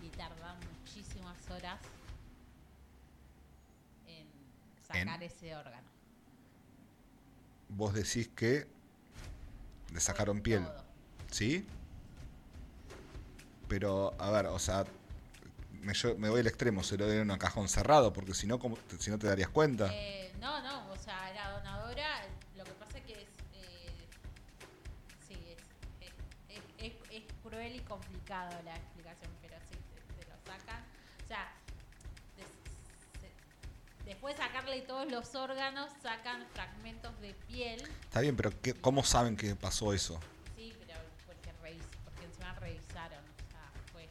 [0.02, 1.80] Y tarda muchísimas horas
[4.06, 4.26] en
[4.86, 5.88] sacar ese órgano.
[7.70, 8.66] Vos decís que
[9.92, 10.64] le sacaron piel.
[10.64, 10.84] todo.
[11.30, 11.66] ¿Sí?
[13.68, 14.84] Pero, a ver, o sea,
[15.80, 18.58] me, yo- me voy al extremo, se lo dieron un cajón cerrado, porque si no,
[18.58, 19.88] ¿cómo te- si no te darías cuenta.
[19.92, 22.19] Eh, no, no, o sea, era donadora.
[27.90, 30.82] Complicado la explicación, pero sí, te, te lo sacan.
[31.24, 31.52] O sea,
[32.36, 37.82] des- se- después de sacarle todos los órganos, sacan fragmentos de piel.
[38.04, 40.20] Está bien, pero ¿qué- ¿cómo saben que pasó eso?
[40.56, 43.24] Sí, pero porque, revis, porque encima revisaron.
[43.24, 44.08] O sea, fue,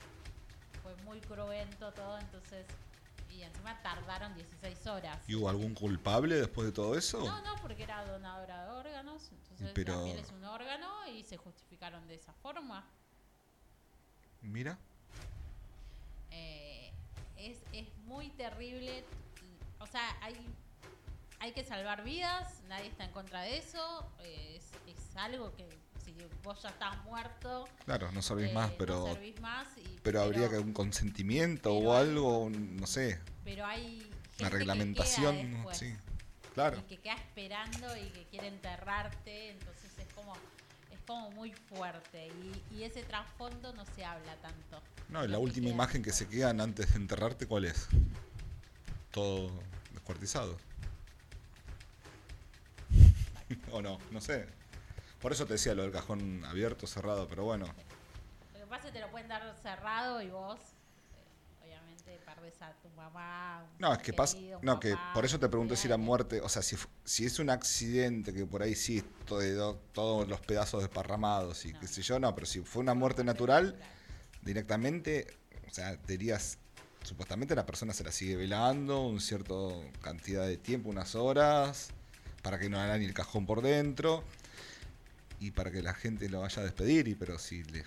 [0.83, 2.65] fue muy cruento todo, entonces.
[3.31, 5.17] Y encima tardaron 16 horas.
[5.29, 7.19] ¿Y hubo algún culpable después de todo eso?
[7.23, 11.23] No, no, porque era donadora de órganos, entonces Pero- la piel es un órgano y
[11.23, 12.85] se justificaron de esa forma.
[14.41, 14.77] Mira.
[16.31, 16.91] Eh,
[17.37, 19.03] es, es muy terrible.
[19.79, 20.35] O sea, hay,
[21.39, 24.09] hay que salvar vidas, nadie está en contra de eso.
[24.21, 25.67] eh, Es, es algo que
[26.03, 29.99] si vos ya estás muerto, Claro, no servís eh, más, no pero, servís más y-
[30.03, 35.35] pero habría que un consentimiento o algo, no sé, pero hay gente una que reglamentación.
[35.37, 35.95] queda después, Sí,
[36.53, 36.79] claro.
[36.79, 40.33] y que queda esperando y que quiere enterrarte, entonces es como
[41.09, 44.79] como muy fuerte y, y ese trasfondo no se habla tanto.
[45.09, 47.87] No, y la última imagen que se quedan antes de enterrarte, ¿cuál es?
[49.09, 49.49] Todo
[49.91, 50.55] descuartizado.
[53.71, 54.45] o no, no sé.
[55.19, 57.65] Por eso te decía lo del cajón abierto, cerrado, pero bueno.
[58.53, 60.59] Lo que pasa es que te lo pueden dar cerrado y vos
[62.09, 63.65] eh, obviamente perdés a tu mamá.
[63.73, 66.49] un No, es que pasa, no, que por eso te pregunté si era muerte, o
[66.49, 71.65] sea, si, si es un accidente que por ahí sí, todo, todos los pedazos desparramados
[71.65, 73.79] y No, qué sé yo, no, pero si fue una muerte natural,
[74.41, 76.57] directamente, o sea, dirías,
[77.03, 81.89] supuestamente la persona se la sigue velando un cierto cantidad de tiempo, unas horas,
[82.41, 84.23] para que no haga ni el cajón por dentro
[85.39, 87.83] y para que la gente lo vaya a despedir, y pero si le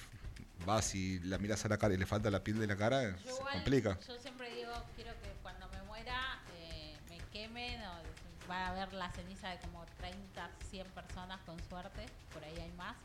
[0.64, 3.16] vas y la miras a la cara y le falta la piel de la cara,
[3.16, 3.98] Yo se igual, complica.
[4.06, 8.02] Yo siempre digo, quiero que cuando me muera eh, me quemen o
[8.50, 12.72] va a haber la ceniza de como 30, 100 personas con suerte, por ahí hay
[12.72, 12.96] más,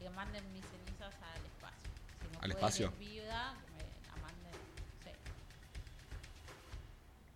[0.00, 1.88] y que manden mis cenizas al espacio.
[2.22, 2.92] Si no ¿Al espacio?
[2.92, 4.52] viuda, que me la manden,
[5.04, 5.10] sí.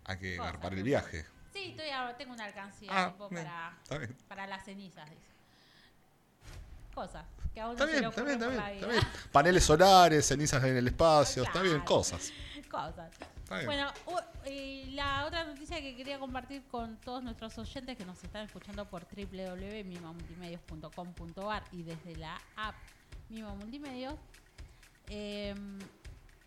[0.05, 1.25] Hay que agarpar el viaje.
[1.51, 3.77] Sí, estoy a- tengo una alcancía Ah, tipo bien, para,
[4.27, 5.32] para las cenizas, dice.
[6.93, 8.71] Cosas que a uno Está se bien, le está bien, ocurren está por bien, la
[8.73, 8.99] está vida.
[9.13, 9.29] bien.
[9.31, 11.85] Paneles solares, cenizas en el espacio, está bien, Claro.
[11.85, 12.31] cosas.
[12.73, 13.11] Cosas.
[13.43, 13.65] Está bien.
[13.67, 18.23] Bueno, u- y la otra noticia que quería compartir con todos nuestros oyentes que nos
[18.23, 22.73] están escuchando por www.mimamultimedios.com.ar y desde la app
[23.29, 24.15] Mima Multimedios,
[25.09, 25.53] eh,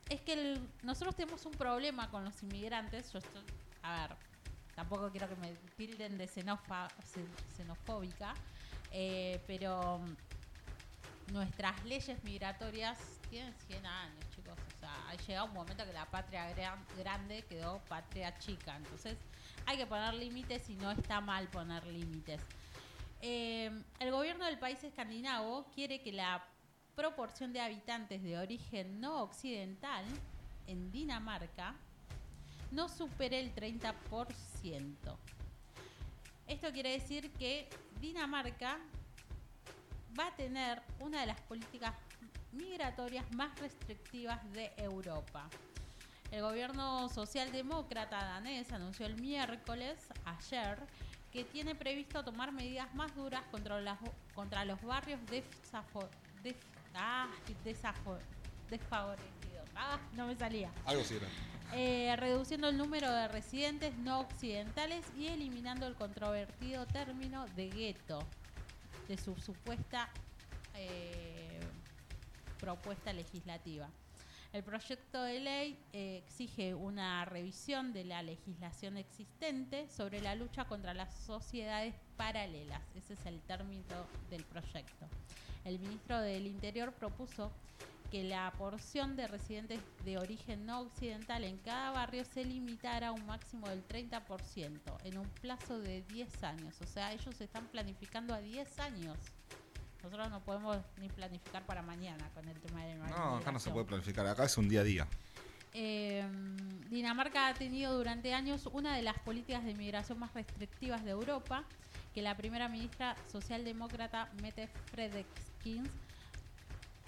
[0.08, 3.12] es que el- nosotros tenemos un problema con los inmigrantes.
[3.12, 3.42] Yo estoy,
[3.82, 4.16] a ver,
[4.74, 7.24] tampoco quiero que me tilden de xenofa- xe-
[7.56, 8.34] xenofóbica,
[8.90, 10.16] eh, pero mm,
[11.32, 12.98] nuestras leyes migratorias
[13.30, 14.54] tienen 100 años, chicos.
[14.76, 18.76] O sea, ha llegado un momento que la patria gran- grande quedó patria chica.
[18.76, 19.16] Entonces,
[19.66, 22.40] hay que poner límites y no está mal poner límites.
[23.22, 26.44] Eh, el gobierno del país escandinavo quiere que la
[26.94, 30.04] proporción de habitantes de origen no occidental
[30.66, 31.74] en Dinamarca
[32.70, 33.92] no supere el 30%.
[36.46, 37.68] Esto quiere decir que
[38.00, 38.78] Dinamarca
[40.18, 41.92] va a tener una de las políticas
[42.52, 45.48] migratorias más restrictivas de Europa.
[46.30, 50.78] El gobierno socialdemócrata danés anunció el miércoles, ayer,
[51.32, 53.98] que tiene previsto tomar medidas más duras contra, las-
[54.34, 56.08] contra los barrios desafo-
[56.94, 57.28] ah,
[57.64, 58.18] desafo-
[58.70, 59.68] desfavorecidos.
[59.76, 61.26] Ah, no me salía Algo sí era.
[61.74, 68.26] eh, reduciendo el número de residentes no occidentales y eliminando el controvertido término de gueto
[69.08, 70.08] de su supuesta
[70.74, 71.60] eh,
[72.58, 73.88] propuesta legislativa.
[74.52, 80.64] El proyecto de ley eh, exige una revisión de la legislación existente sobre la lucha
[80.64, 82.80] contra las sociedades paralelas.
[82.94, 85.06] Ese es el término del proyecto.
[85.64, 87.52] El ministro del Interior propuso
[88.10, 93.12] que la porción de residentes de origen no occidental en cada barrio se limitara a
[93.12, 96.80] un máximo del 30% en un plazo de 10 años.
[96.80, 99.18] O sea, ellos están planificando a 10 años.
[100.02, 103.58] Nosotros no podemos ni planificar para mañana con el tema de la No, acá no
[103.58, 105.08] se puede planificar, acá es un día a día.
[105.74, 106.24] Eh,
[106.88, 111.64] Dinamarca ha tenido durante años una de las políticas de inmigración más restrictivas de Europa,
[112.14, 115.90] que la primera ministra socialdemócrata Mette Frederiksen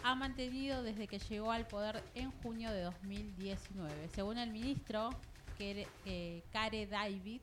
[0.03, 4.09] ha mantenido desde que llegó al poder en junio de 2019.
[4.09, 5.11] Según el ministro
[5.57, 6.43] Kere, eh,
[6.91, 7.41] David,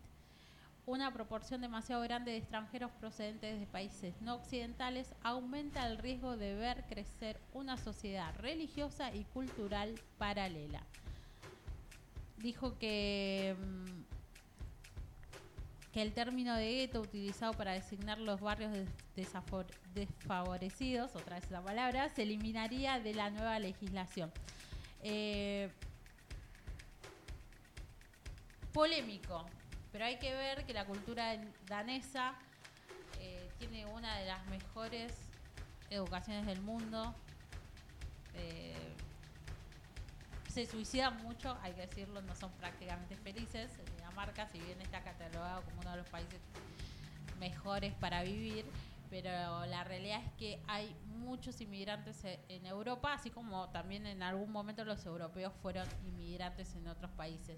[0.85, 6.55] una proporción demasiado grande de extranjeros procedentes de países no occidentales aumenta el riesgo de
[6.55, 10.83] ver crecer una sociedad religiosa y cultural paralela.
[12.37, 14.14] Dijo que, mm,
[15.95, 18.69] que el término de gueto utilizado para designar los barrios
[19.93, 24.29] desfavorecidos, otra vez esa palabra, se eliminaría de la nueva legislación.
[25.03, 25.69] Eh,
[28.73, 29.45] polémico,
[29.93, 32.35] pero hay que ver que la cultura danesa
[33.21, 35.13] eh, tiene una de las mejores
[35.89, 37.15] educaciones del mundo.
[38.33, 38.75] Eh,
[40.55, 43.69] se suicidan mucho, hay que decirlo, no son prácticamente felices.
[43.97, 46.39] Dinamarca, si bien está catalogado como uno de los países
[47.41, 48.63] mejores para vivir,
[49.09, 54.23] pero la realidad es que hay muchos inmigrantes e- en Europa, así como también en
[54.23, 57.57] algún momento los europeos fueron inmigrantes en otros países.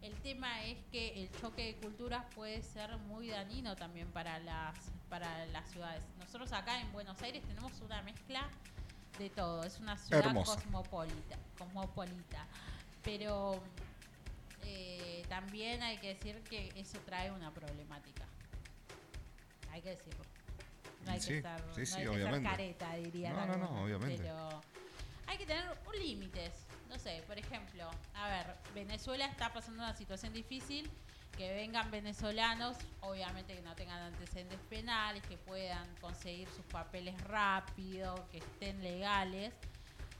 [0.00, 4.74] El tema es que el choque de culturas puede ser muy dañino también para las
[5.10, 6.02] para las ciudades.
[6.18, 8.48] Nosotros acá en Buenos Aires tenemos una mezcla
[9.18, 10.54] de todo, es una ciudad Hermosa.
[10.56, 12.46] cosmopolita, cosmopolita,
[13.02, 13.62] pero
[14.64, 18.24] eh, también hay que decir que eso trae una problemática.
[19.70, 20.24] Hay que decirlo.
[21.04, 23.56] No hay Sí, que ser, sí, no sí, hay que ser careta, dirían No, no,
[23.56, 24.18] no, obviamente.
[24.22, 24.60] Pero
[25.26, 25.64] hay que tener
[25.98, 26.52] límites.
[26.88, 30.90] No sé, por ejemplo, a ver, Venezuela está pasando una situación difícil.
[31.36, 38.28] Que vengan venezolanos, obviamente que no tengan antecedentes penales, que puedan conseguir sus papeles rápido,
[38.30, 39.54] que estén legales.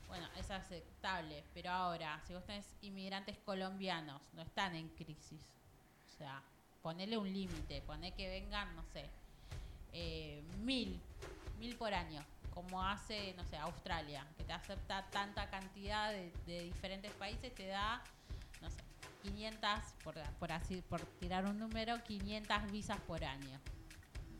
[0.08, 1.44] Bueno, es aceptable.
[1.54, 5.42] Pero ahora, si vos tenés inmigrantes colombianos, no están en crisis.
[6.08, 6.42] O sea,
[6.82, 9.08] ponele un límite, poné que vengan, no sé,
[9.92, 11.00] eh, mil,
[11.58, 16.64] mil por año, como hace, no sé, Australia, que te acepta tanta cantidad de, de
[16.64, 18.02] diferentes países, te da,
[19.22, 19.68] 500,
[20.38, 23.58] por, así, por tirar un número, 500 visas por año.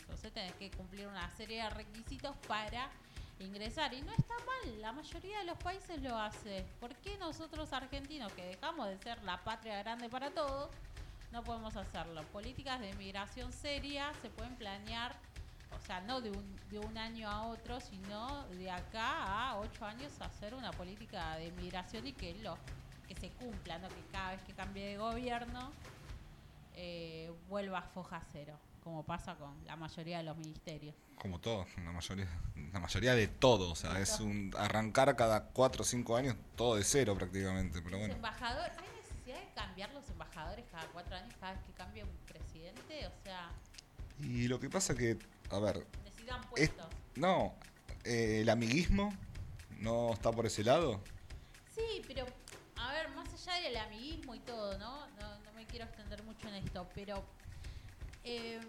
[0.00, 2.90] Entonces tenés que cumplir una serie de requisitos para
[3.38, 3.94] ingresar.
[3.94, 6.64] Y no está mal, la mayoría de los países lo hace.
[6.80, 10.70] ¿Por qué nosotros argentinos, que dejamos de ser la patria grande para todos,
[11.30, 12.22] no podemos hacerlo?
[12.28, 15.16] Políticas de migración serias se pueden planear,
[15.70, 19.84] o sea, no de un, de un año a otro, sino de acá a ocho
[19.86, 22.58] años hacer una política de migración y que, lo,
[23.12, 25.72] que se cumpla, no que cada vez que cambie de gobierno
[26.74, 30.94] eh, vuelva a foja cero, como pasa con la mayoría de los ministerios.
[31.16, 32.28] Como todo, la mayoría,
[32.72, 33.70] la mayoría de todo.
[33.70, 37.82] O sea, es un arrancar cada cuatro o cinco años todo de cero prácticamente.
[37.82, 42.04] Pero bueno, ¿hay necesidad de cambiar los embajadores cada cuatro años, cada vez que cambia
[42.04, 43.06] un presidente?
[43.06, 43.50] O sea,
[44.20, 45.18] y lo que pasa que,
[45.50, 46.86] a ver, necesitan es, puestos.
[47.16, 47.54] no,
[48.04, 49.12] eh, el amiguismo
[49.78, 51.00] no está por ese lado.
[51.74, 52.26] Sí, pero,
[52.82, 55.06] a ver, más allá del amiguismo y todo, ¿no?
[55.18, 57.22] No, no me quiero extender mucho en esto, pero
[58.24, 58.60] eh,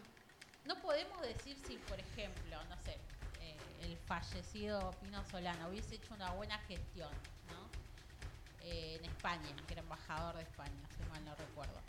[0.66, 2.98] no podemos decir si, por ejemplo, no sé,
[3.42, 7.12] eh, el fallecido Pino Solano hubiese hecho una buena gestión,
[7.50, 7.70] ¿no?
[8.62, 11.80] Eh, en España, que era embajador de España, si mal no recuerdo.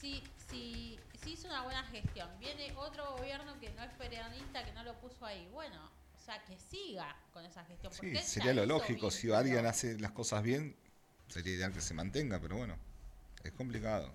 [0.00, 4.72] Si, si, si hizo una buena gestión, viene otro gobierno que no es peronista, que
[4.72, 7.92] no lo puso ahí, bueno, o sea, que siga con esa gestión.
[7.96, 9.10] porque Sí, sería lo lógico.
[9.10, 10.76] Si alguien hace las cosas bien,
[11.28, 12.76] sería ideal que se mantenga, pero bueno,
[13.44, 14.12] es complicado.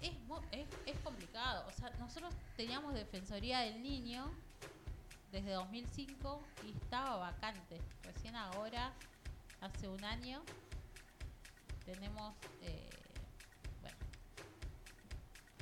[0.00, 1.66] es, mu- es, es complicado.
[1.68, 4.30] O sea, nosotros teníamos Defensoría del Niño
[5.32, 7.80] desde 2005 y estaba vacante.
[8.04, 8.92] Recién ahora,
[9.60, 10.42] hace un año,
[11.84, 12.90] tenemos, eh,
[13.80, 13.96] bueno,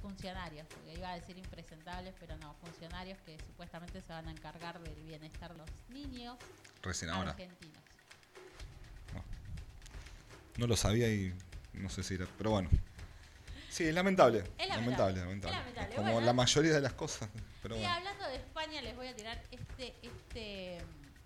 [0.01, 4.81] funcionarios, porque iba a decir impresentables, pero no, funcionarios que supuestamente se van a encargar
[4.81, 6.37] del bienestar de los niños
[6.83, 7.35] Recién ahora.
[10.57, 11.33] No lo sabía y
[11.73, 12.27] no sé si era.
[12.39, 12.69] Pero bueno.
[13.71, 14.45] Sí, es lamentable.
[14.59, 15.57] Es lamentable, lamentable, lamentable.
[15.57, 15.97] es lamentable.
[15.97, 16.27] Como Bueno.
[16.27, 17.29] la mayoría de las cosas.
[17.63, 17.95] Pero y bueno.
[17.95, 20.79] hablando de España, les voy a tirar este, este,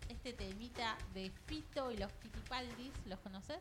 [0.09, 2.93] este temita de Fito y los Kitipaldis.
[3.07, 3.59] ¿Los conoces?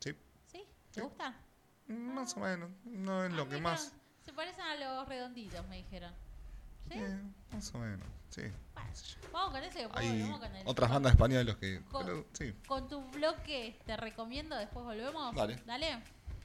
[0.00, 0.14] Sí.
[0.50, 0.64] ¿Sí?
[0.92, 1.36] ¿Te gustan?
[1.88, 2.70] Más o menos.
[2.84, 3.92] No es Ah, lo que más.
[4.24, 6.14] Se parecen a los redonditos, me dijeron.
[6.92, 6.98] ¿Sí?
[6.98, 7.20] Eh,
[7.52, 8.06] más o menos.
[8.30, 8.42] Sí.
[8.42, 8.90] Bueno,
[9.32, 10.66] vamos con ese después Hay volvemos con el.
[10.66, 11.82] otras bandas españolas que.
[11.90, 12.54] Con- pero sí.
[12.66, 15.34] Con tu bloque te recomiendo, después volvemos.
[15.34, 15.56] Dale.
[15.66, 16.02] Dale.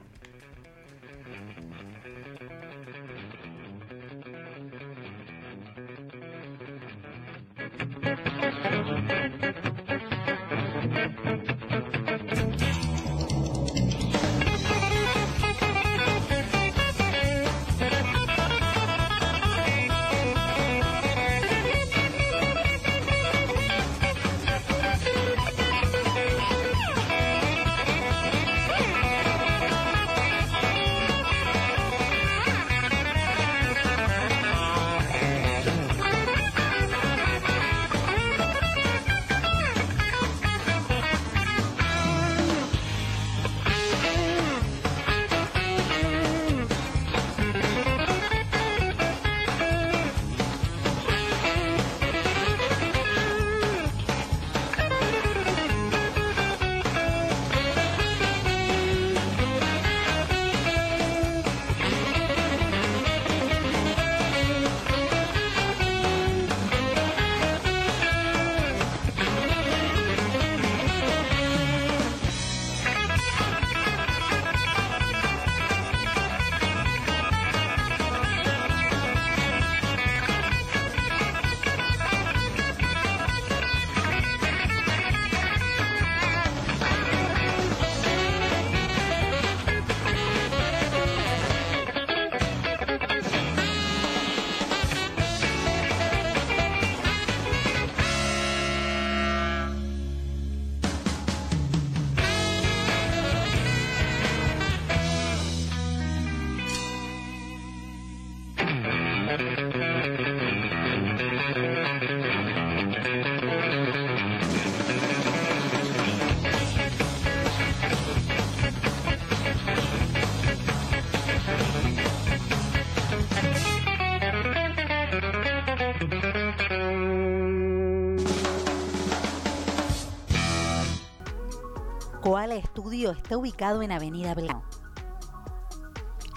[133.03, 134.63] Estudio está ubicado en Avenida Belgrano.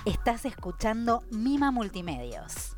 [0.03, 2.75] Estás escuchando Mima Multimedios.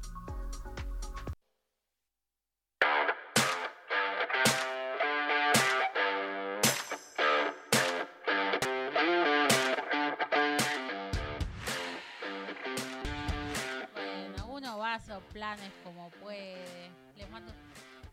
[13.94, 16.92] Bueno, uno va a esos planes como puede.
[17.16, 17.52] Les mando,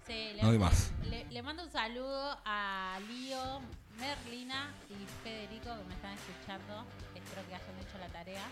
[0.07, 0.93] sí, le, No hay más.
[1.09, 3.61] le- le mando un saludo a Lío,
[3.99, 6.85] Merlina y Federico que me están escuchando.
[7.15, 8.43] Espero que hayan hecho la tarea.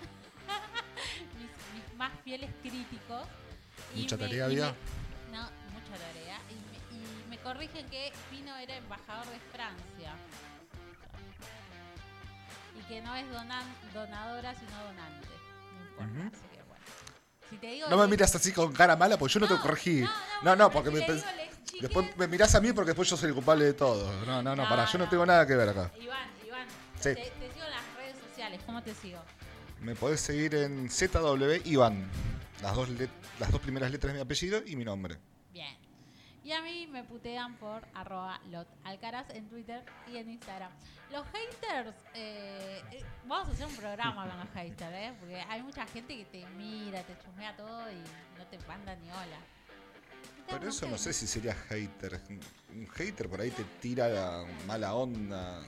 [1.38, 3.26] mis, mis más fieles críticos.
[3.94, 4.66] ¿Mucha tarea había?
[4.66, 5.42] me- no,
[5.72, 6.38] mucha tarea.
[6.50, 10.12] Y me, y me corrigen que Pino era embajador de Francia.
[12.78, 15.28] Y que no es donan- donadora, sino donante.
[15.98, 16.84] No importa, así que bueno.
[17.48, 20.04] Si te digo No me miras así con cara mala porque yo no, te corregí.
[20.42, 21.39] no, No, porque si me le
[21.80, 24.10] después me mirás a mí porque después yo soy el culpable de todo.
[24.26, 25.90] No, no, no, pará, yo no, tengo nada que ver acá.
[26.00, 26.66] Iván, Iván,
[26.96, 27.14] Sí.
[27.14, 28.60] te, te sigo en las redes sociales.
[28.66, 29.20] ¿Cómo te sigo?
[29.80, 32.08] Me podés seguir en ZW Iván.
[32.62, 33.08] Las dos, let-
[33.38, 35.16] las dos primeras letras de mi apellido y mi nombre.
[35.52, 35.76] Bien.
[36.44, 40.70] Y a mí me putean por arroba lotalcaraz en Twitter y en Instagram.
[41.10, 45.12] Los haters, eh, eh, vamos a hacer un programa con los haters, ¿eh?
[45.20, 47.96] Porque hay mucha gente que te mira, te chusmea todo y
[48.38, 49.38] no te manda ni hola.
[50.50, 52.20] Pero eso no sé si sería hater.
[52.70, 55.62] Un hater por ahí te tira la mala onda.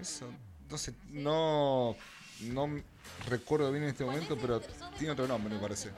[0.00, 0.30] Eso,
[0.68, 1.96] no sé, no,
[2.40, 2.82] no
[3.28, 5.90] recuerdo bien en este momento, ¿Ponés pero tiene otro nombre, me parece.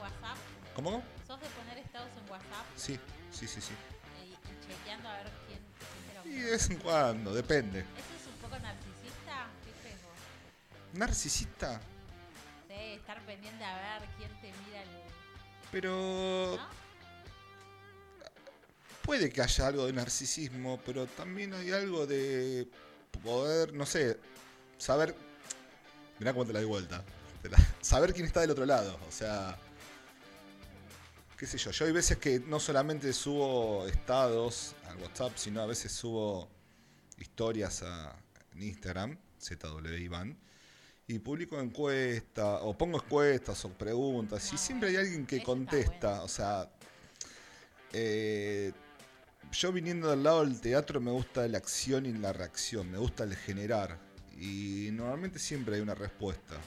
[0.75, 1.03] ¿Cómo?
[1.25, 2.99] ¿Sos de poner estados en WhatsApp Sí,
[3.31, 3.73] sí, sí, sí.
[4.25, 4.37] y, y
[4.67, 5.59] chequeando a ver quién,
[6.23, 7.79] quién Y de vez en cuando, depende.
[7.79, 9.47] ¿Eso es un poco narcisista?
[9.63, 10.99] ¿Qué crees vos?
[10.99, 11.79] Narcisista,
[12.67, 14.89] Sí, estar pendiente a ver quién te mira el...
[15.71, 16.82] pero ¿No?
[19.03, 22.67] Puede que haya algo de narcisismo, pero también hay algo de
[23.23, 24.17] poder, no sé,
[24.77, 25.15] saber.
[26.19, 27.03] Mirá cómo te la doy vuelta.
[27.43, 28.97] La- saber quién está del otro lado.
[29.07, 29.57] O sea.
[31.37, 31.71] qué sé yo.
[31.71, 36.49] Yo hay veces que no solamente subo estados al WhatsApp, sino a veces subo
[37.19, 38.15] historias a,
[38.53, 40.37] en Instagram, ZW Iván.
[41.05, 46.23] Y publico encuestas, o pongo encuestas o preguntas, y siempre hay alguien que contesta.
[46.23, 46.71] O sea,
[47.91, 48.71] eh,
[49.53, 53.23] yo viniendo del lado del teatro me gusta la acción y la reacción, me gusta
[53.23, 53.99] el generar.
[54.37, 56.57] Y normalmente siempre hay una respuesta.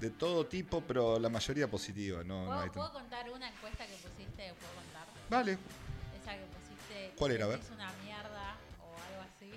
[0.00, 2.22] De todo tipo, pero la mayoría positiva.
[2.22, 4.54] No, no ¿Puedo, hay puedo contar una encuesta que pusiste?
[4.54, 5.06] ¿Puedo contar?
[5.28, 5.52] Vale.
[5.52, 7.14] Esa que pusiste.
[7.16, 7.44] ¿Cuál ¿te era?
[7.46, 7.58] A ver.
[7.58, 9.50] crees una mierda o algo así?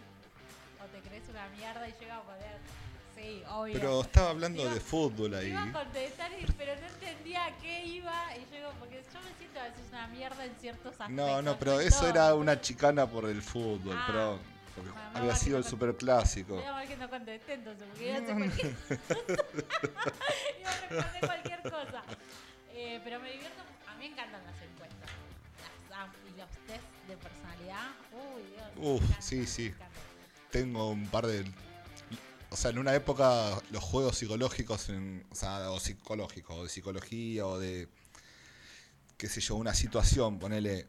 [0.81, 2.57] ¿O te crees una mierda y llega a poner?
[3.21, 3.73] Sí, obvio.
[3.73, 5.49] Pero estaba hablando Iba- de fútbol ahí.
[5.49, 8.37] Iba a contestar, y- pero no entendía a qué iba.
[8.37, 11.09] Y yo, digo, porque yo me siento a veces una mierda en ciertos aspectos.
[11.15, 12.09] No, no, pero eso todo.
[12.09, 14.03] era una chicana por el fútbol, Ah.
[14.07, 14.39] pero
[14.75, 16.55] porque Bueno, había sido el no- superclásico.
[16.55, 18.75] Menos mal que no contesté entonces, porque iba a cualquier
[20.59, 22.03] Iba a responder cualquier cosa.
[22.73, 23.61] Eh, pero me divierto.
[23.87, 25.09] A mí me encantan las encuestas.
[25.89, 27.89] Las y los test de personalidad.
[28.13, 28.67] Uy, Dios.
[28.77, 29.73] me Uf, encantan, sí, me sí.
[30.51, 31.43] Tengo un par de.
[32.51, 36.69] O sea, en una época los juegos psicológicos, en- o sea, o psicológicos, o de
[36.69, 37.87] psicología, o de.
[39.17, 40.87] qué sé yo, una situación, ponele.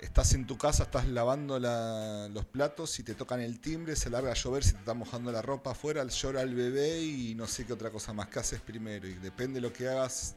[0.00, 4.10] Estás en tu casa, estás lavando la- los platos y te tocan el timbre, se
[4.10, 7.46] larga a llover, se te está mojando la ropa afuera, llora el bebé y no
[7.46, 8.28] sé qué otra cosa más.
[8.28, 9.06] ¿Qué haces primero?
[9.06, 10.34] Y depende de lo que hagas,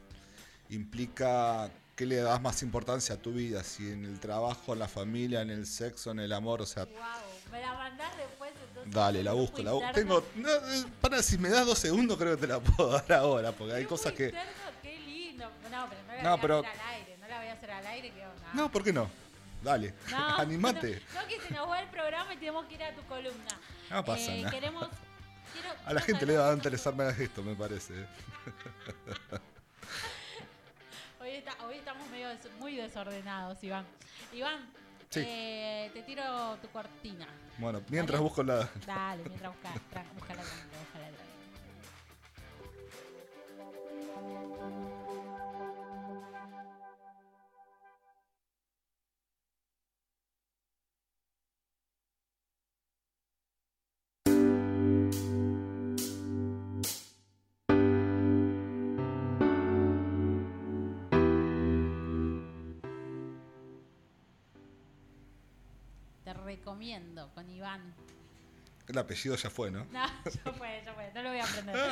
[0.68, 4.88] implica qué le das más importancia a tu vida, si en el trabajo, en la
[4.88, 7.02] familia, en el sexo, en el amor, o sea, Guau,
[7.50, 8.45] me la mandás después.
[8.86, 9.86] Dale, la busco, la busco.
[9.86, 10.20] interna.
[10.22, 10.26] Tengo.
[10.36, 13.52] No, eh, para, si me das dos segundos, creo que te la puedo dar ahora,
[13.52, 14.26] porque hay cosas que.
[14.26, 14.50] interno,
[14.82, 15.44] Qué lindo.
[15.70, 17.16] No, pero no la No, voy pero- a hacer al aire.
[17.20, 18.50] No la voy a hacer al aire, que onda.
[18.54, 19.10] No, ¿por qué no?
[19.62, 21.02] Dale, No, animate.
[21.14, 23.60] No, no, que se nos va el programa y tenemos que ir a tu columna.
[23.90, 24.50] No pasa Eh, nada.
[24.50, 24.88] Queremos.
[25.52, 27.94] quiero- A la gente le va a interesar más esto, me parece.
[28.02, 28.06] eh.
[31.20, 33.84] Hoy, está- hoy estamos medio des- muy desordenados, Iván.
[34.32, 34.70] Iván,
[35.10, 35.20] Sí.
[35.26, 37.26] eh, te tiro tu cortina.
[37.58, 38.22] Bueno, mientras Dale.
[38.28, 38.68] busco la.
[38.86, 41.26] Dale, mientras busca, búscala tranquila, búscala tranquila.
[41.30, 41.35] Te
[66.56, 67.94] recomiendo con Iván.
[68.88, 69.84] El apellido ya fue, ¿no?
[69.86, 70.06] No,
[70.44, 71.10] ya fue, ya fue.
[71.14, 71.76] No lo voy a aprender.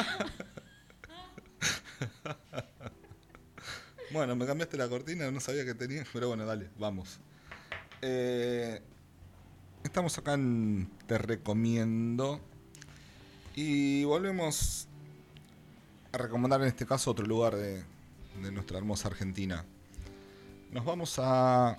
[4.13, 7.19] Bueno, me cambiaste la cortina, no sabía que tenía, pero bueno, dale, vamos.
[8.01, 8.81] Eh,
[9.83, 12.41] estamos acá en Te Recomiendo.
[13.57, 14.87] Y volvemos
[16.13, 17.83] a recomendar en este caso otro lugar de,
[18.41, 19.65] de nuestra hermosa Argentina.
[20.71, 21.77] Nos vamos a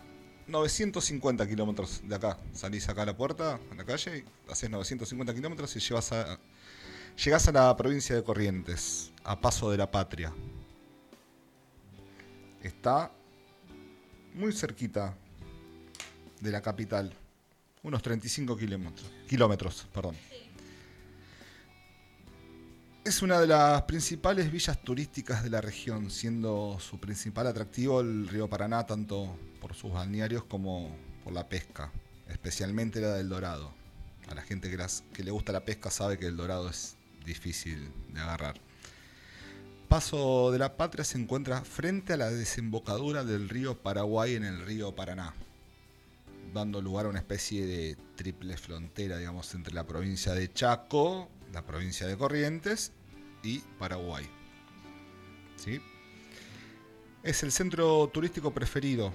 [0.47, 2.37] 950 kilómetros de acá.
[2.53, 6.39] Salís acá a la puerta, a la calle, haces 950 kilómetros y llevas a,
[7.23, 10.33] llegás a la provincia de Corrientes, a Paso de la Patria.
[12.61, 13.11] Está
[14.33, 15.15] muy cerquita
[16.41, 17.13] de la capital,
[17.83, 20.15] unos 35 kilómetros, kilómetros, perdón.
[23.03, 28.27] Es una de las principales villas turísticas de la región, siendo su principal atractivo el
[28.27, 31.91] río Paraná, tanto por sus balnearios como por la pesca,
[32.29, 33.73] especialmente la del Dorado.
[34.27, 34.77] A la gente que,
[35.11, 38.61] que le gusta la pesca sabe que el Dorado es difícil de agarrar.
[39.89, 44.63] Paso de la Patria se encuentra frente a la desembocadura del río Paraguay en el
[44.63, 45.33] río Paraná,
[46.53, 51.65] dando lugar a una especie de triple frontera, digamos, entre la provincia de Chaco, la
[51.65, 52.91] provincia de Corrientes
[53.41, 54.29] y Paraguay.
[55.55, 55.81] ¿Sí?
[57.23, 59.11] Es el centro turístico preferido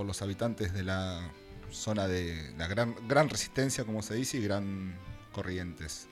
[0.00, 1.30] por los habitantes de la
[1.70, 4.96] zona de la gran, gran resistencia, como se dice, y gran
[5.30, 6.08] Corrientes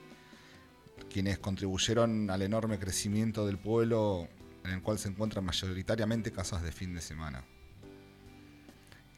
[1.10, 4.28] quienes contribuyeron al enorme crecimiento del pueblo
[4.62, 7.46] en el cual se encuentran mayoritariamente casas de fin de semana.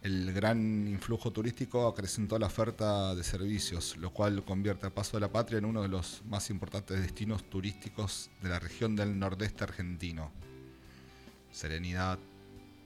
[0.03, 5.23] El gran influjo turístico acrecentó la oferta de servicios, lo cual convierte a Paso de
[5.23, 9.64] la Patria en uno de los más importantes destinos turísticos de la región del nordeste
[9.64, 10.31] argentino.
[11.51, 12.21] Serenidad,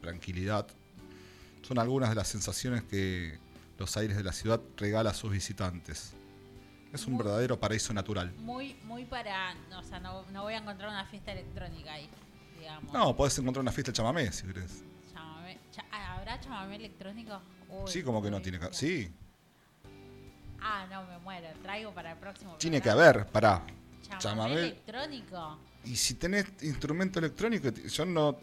[0.01, 0.66] tranquilidad,
[1.67, 3.39] son algunas de las sensaciones que
[3.79, 6.12] los aires de la ciudad regala a sus visitantes.
[6.93, 8.33] Es un Muy- verdadero paraíso natural.
[8.39, 9.55] Muy, muy para.
[9.71, 12.09] no, o sea, no, no voy a encontrar una fiesta electrónica ahí,
[12.59, 12.93] digamos.
[12.93, 14.85] No, podés encontrar una fiesta de chamamé si querés.
[15.12, 17.41] Chamamé- cha- ¿Habrá chamamé electrónico?
[17.69, 18.73] Uy, Sí, como que no tiene que.
[18.73, 19.11] Sí,
[20.61, 21.49] Ah, no, me muero.
[21.62, 22.55] Traigo para el próximo.
[22.57, 23.65] tiene que haber, pará.
[24.03, 24.55] Chamamé, chamamé.
[24.61, 25.59] electrónico.
[25.85, 28.39] Y si tenés instrumento electrónico, yo no.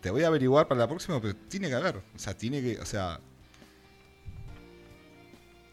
[0.00, 1.96] Te voy a averiguar para la próxima, pero tiene que haber.
[1.96, 2.78] O sea, tiene que.
[2.78, 3.20] O sea.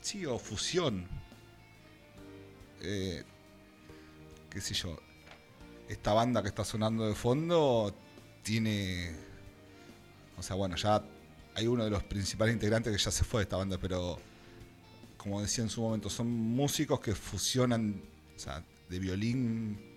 [0.01, 1.07] Sí, o fusión.
[2.81, 3.23] Eh,
[4.49, 4.97] qué sé yo.
[5.87, 7.95] Esta banda que está sonando de fondo
[8.43, 9.15] tiene.
[10.37, 11.03] O sea, bueno, ya
[11.55, 14.19] hay uno de los principales integrantes que ya se fue de esta banda, pero
[15.17, 18.01] como decía en su momento, son músicos que fusionan,
[18.35, 19.92] o sea, de violín,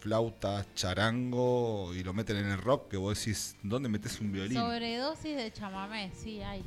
[0.00, 4.58] flauta, charango y lo meten en el rock, que vos decís, ¿dónde metes un violín?
[4.58, 6.64] Sobredosis de chamamé, sí, hay.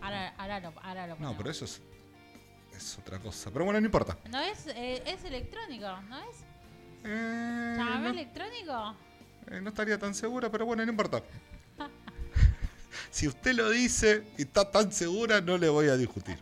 [0.00, 1.80] Ahora, ahora lo, ahora lo No, pero eso es,
[2.74, 3.50] es otra cosa.
[3.52, 4.16] Pero bueno, no importa.
[4.30, 6.36] No es, eh, es electrónico, ¿no es?
[7.04, 8.96] Eh, ¿Chamamé no, electrónico?
[9.50, 11.22] eh, no estaría tan segura, pero bueno, no importa.
[13.10, 16.38] si usted lo dice y está tan segura, no le voy a discutir.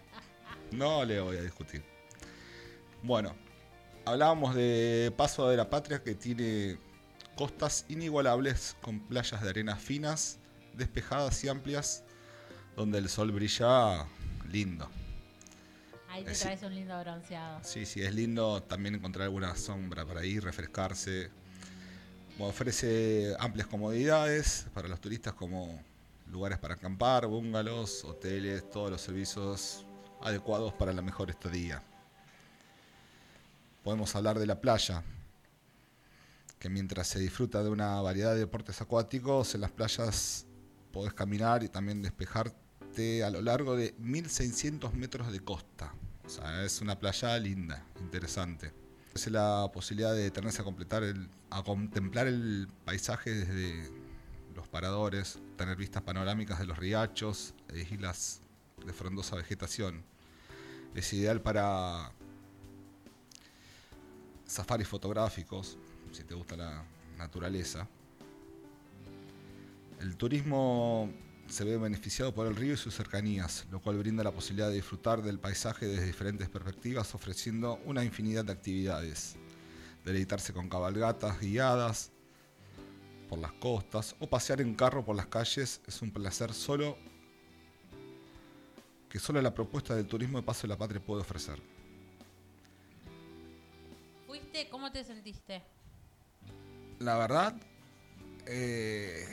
[0.70, 1.82] No le voy a discutir.
[3.02, 3.34] Bueno,
[4.04, 6.78] hablábamos de Paso de la Patria que tiene
[7.36, 10.38] costas inigualables con playas de arenas finas,
[10.74, 12.04] despejadas y amplias,
[12.76, 14.06] donde el sol brilla
[14.50, 14.88] lindo.
[16.08, 16.42] Ahí te sí.
[16.42, 17.60] traes un lindo bronceado.
[17.62, 21.30] Sí, sí, es lindo también encontrar alguna sombra para ir, refrescarse.
[22.38, 25.82] Ofrece amplias comodidades para los turistas como
[26.30, 29.84] lugares para acampar, bungalows, hoteles, todos los servicios
[30.22, 31.82] adecuados para la mejor estadía.
[33.82, 35.02] Podemos hablar de la playa,
[36.58, 40.46] que mientras se disfruta de una variedad de deportes acuáticos, en las playas
[40.92, 45.94] podés caminar y también despejarte a lo largo de 1600 metros de costa.
[46.26, 48.72] O sea, es una playa linda, interesante.
[49.14, 53.90] Es la posibilidad de detenerse a, completar el, a contemplar el paisaje desde
[54.54, 58.42] los paradores, tener vistas panorámicas de los riachos e islas
[58.84, 60.04] de frondosa vegetación.
[60.94, 62.12] Es ideal para
[64.50, 65.78] safaris fotográficos,
[66.10, 66.84] si te gusta la
[67.16, 67.88] naturaleza.
[70.00, 71.08] El turismo
[71.46, 74.74] se ve beneficiado por el río y sus cercanías, lo cual brinda la posibilidad de
[74.74, 79.36] disfrutar del paisaje desde diferentes perspectivas, ofreciendo una infinidad de actividades.
[80.04, 82.10] Deleitarse con cabalgatas guiadas
[83.28, 86.96] por las costas o pasear en carro por las calles es un placer solo
[89.08, 91.79] que solo la propuesta del turismo de Paso de la Patria puede ofrecer.
[94.70, 95.62] ¿Cómo te sentiste?
[96.98, 97.54] La verdad,
[98.46, 99.24] eh,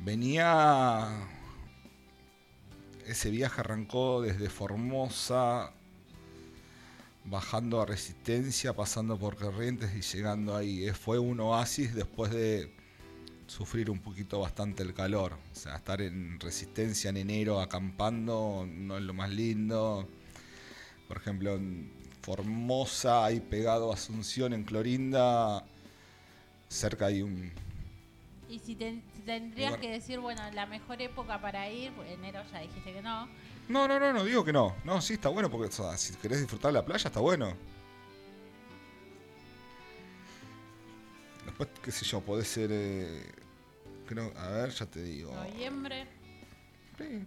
[0.00, 1.08] venía.
[3.06, 5.72] Ese viaje arrancó desde Formosa,
[7.24, 10.88] bajando a Resistencia, pasando por Corrientes y llegando ahí.
[10.88, 12.74] Eh, Fue un oasis después de
[13.46, 15.38] sufrir un poquito bastante el calor.
[15.52, 20.08] O sea, estar en Resistencia en enero acampando no es lo más lindo.
[21.06, 21.56] Por ejemplo,
[22.26, 25.64] Formosa, ahí pegado a Asunción, en Clorinda,
[26.68, 27.52] cerca hay un...
[28.48, 29.80] Y si, te- si tendrías Lugar.
[29.80, 33.28] que decir, bueno, la mejor época para ir, pues, enero ya dijiste que no.
[33.68, 34.76] No, no, no, no digo que no.
[34.84, 37.54] No, sí, está bueno porque o sea, si querés disfrutar de la playa, está bueno.
[41.44, 42.70] Después, qué sé yo, podés ser...
[42.72, 43.22] eh,
[44.06, 45.32] creo, a ver, ya te digo.
[45.34, 46.06] Noviembre,
[46.98, 47.26] Sí,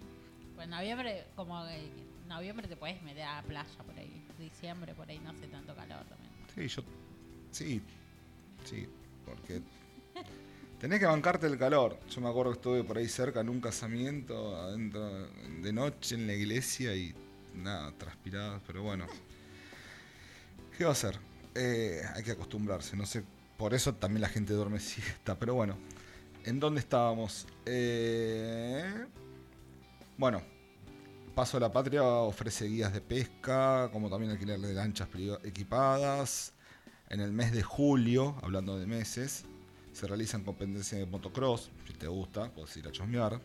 [0.55, 1.91] pues noviembre, como que
[2.27, 3.98] noviembre te puedes meter a la playa por.
[4.39, 6.31] Diciembre por ahí no hace tanto calor también.
[6.55, 6.83] Sí, yo.
[7.51, 7.81] Sí,
[8.65, 8.87] sí,
[9.25, 9.61] porque.
[10.79, 11.99] Tenés que bancarte el calor.
[12.09, 15.27] Yo me acuerdo que estuve por ahí cerca en un casamiento, adentro
[15.61, 17.13] de noche en la iglesia y
[17.53, 19.05] nada, transpirado, pero bueno.
[20.77, 21.19] ¿Qué va a hacer?
[21.55, 23.23] Eh, hay que acostumbrarse, no sé.
[23.57, 25.77] Por eso también la gente duerme siesta, pero bueno.
[26.45, 27.45] ¿En dónde estábamos?
[27.65, 29.05] Eh,
[30.17, 30.41] bueno,
[31.35, 35.07] Paso de la Patria ofrece guías de pesca, como también alquiler de lanchas
[35.43, 36.53] equipadas.
[37.09, 39.45] En el mes de julio, hablando de meses,
[39.93, 41.71] se realizan competencias de motocross.
[41.87, 43.39] Si te gusta, puedes ir a chosmear.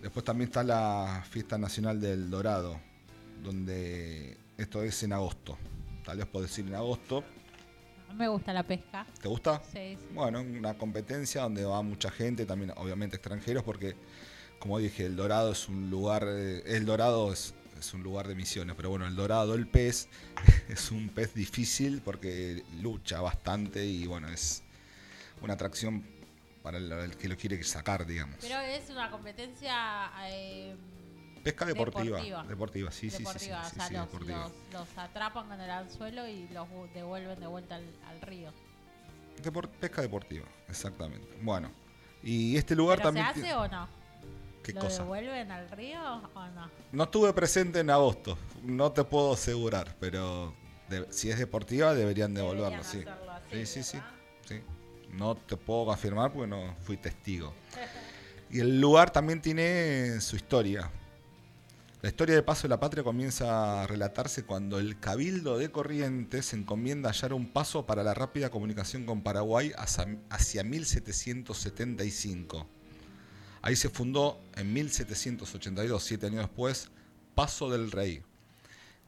[0.00, 2.78] Después también está la Fiesta Nacional del Dorado,
[3.42, 5.58] donde esto es en agosto.
[6.04, 7.24] Tal vez podés ir en agosto.
[8.08, 9.04] A me gusta la pesca.
[9.20, 9.60] ¿Te gusta?
[9.64, 10.06] Sí, sí.
[10.14, 13.96] Bueno, una competencia donde va mucha gente, también obviamente extranjeros, porque
[14.58, 18.34] como dije, el Dorado es un lugar, eh, el Dorado es, es un lugar de
[18.34, 20.08] misiones, pero bueno, el Dorado, el pez,
[20.68, 24.62] es un pez difícil porque lucha bastante y bueno, es
[25.42, 26.04] una atracción
[26.62, 28.36] para el, el que lo quiere sacar, digamos.
[28.40, 30.74] Pero es una competencia eh,
[31.44, 32.04] Pesca deportiva.
[32.18, 32.42] deportiva.
[32.44, 33.64] Deportiva, sí, sí, sí, sí, deportiva.
[33.64, 34.38] sí, o sea, sí, los, deportiva.
[34.72, 38.52] los- los atrapan con el anzuelo y los devuelven de vuelta al, al río.
[39.44, 41.28] Depor- pesca deportiva, exactamente.
[41.42, 41.70] Bueno,
[42.22, 43.44] y este lugar ¿Pero se también...
[43.46, 43.88] hace o no?
[44.66, 45.02] ¿Qué ¿Lo cosa?
[45.04, 46.00] devuelven al río
[46.34, 46.68] o no?
[46.90, 50.52] No estuve presente en agosto, no te puedo asegurar, pero
[50.88, 53.04] de- si es deportiva deberían devolverlo, Deberían sí.
[53.52, 53.98] así, Sí, sí,
[54.48, 54.60] sí.
[55.12, 57.54] No te puedo confirmar porque no fui testigo.
[58.50, 60.88] Y el lugar también tiene su historia.
[62.02, 66.52] La historia de Paso de la Patria comienza a relatarse cuando el Cabildo de Corrientes
[66.52, 72.68] encomienda hallar un paso para la rápida comunicación con Paraguay hacia, hacia 1775.
[73.66, 76.88] Ahí se fundó en 1782, siete años después,
[77.34, 78.22] Paso del Rey,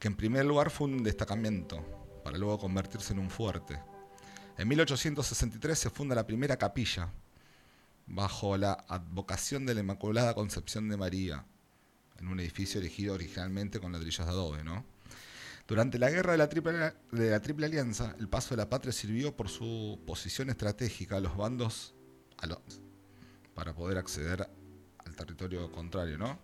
[0.00, 1.80] que en primer lugar fue un destacamento,
[2.24, 3.78] para luego convertirse en un fuerte.
[4.56, 7.08] En 1863 se funda la primera capilla,
[8.08, 11.44] bajo la advocación de la Inmaculada Concepción de María,
[12.18, 14.84] en un edificio erigido originalmente con ladrillos de adobe, ¿no?
[15.68, 18.92] Durante la guerra de la, triple, de la Triple Alianza, el Paso de la Patria
[18.92, 21.94] sirvió por su posición estratégica a los bandos
[22.38, 22.80] a los-
[23.58, 24.48] para poder acceder
[25.04, 26.38] al territorio contrario, ¿no?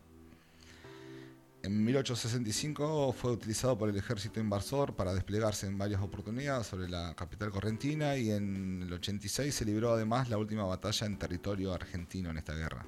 [1.62, 7.14] En 1865 fue utilizado por el ejército invasor para desplegarse en varias oportunidades sobre la
[7.14, 12.30] capital correntina y en el 86 se libró además la última batalla en territorio argentino
[12.30, 12.84] en esta guerra.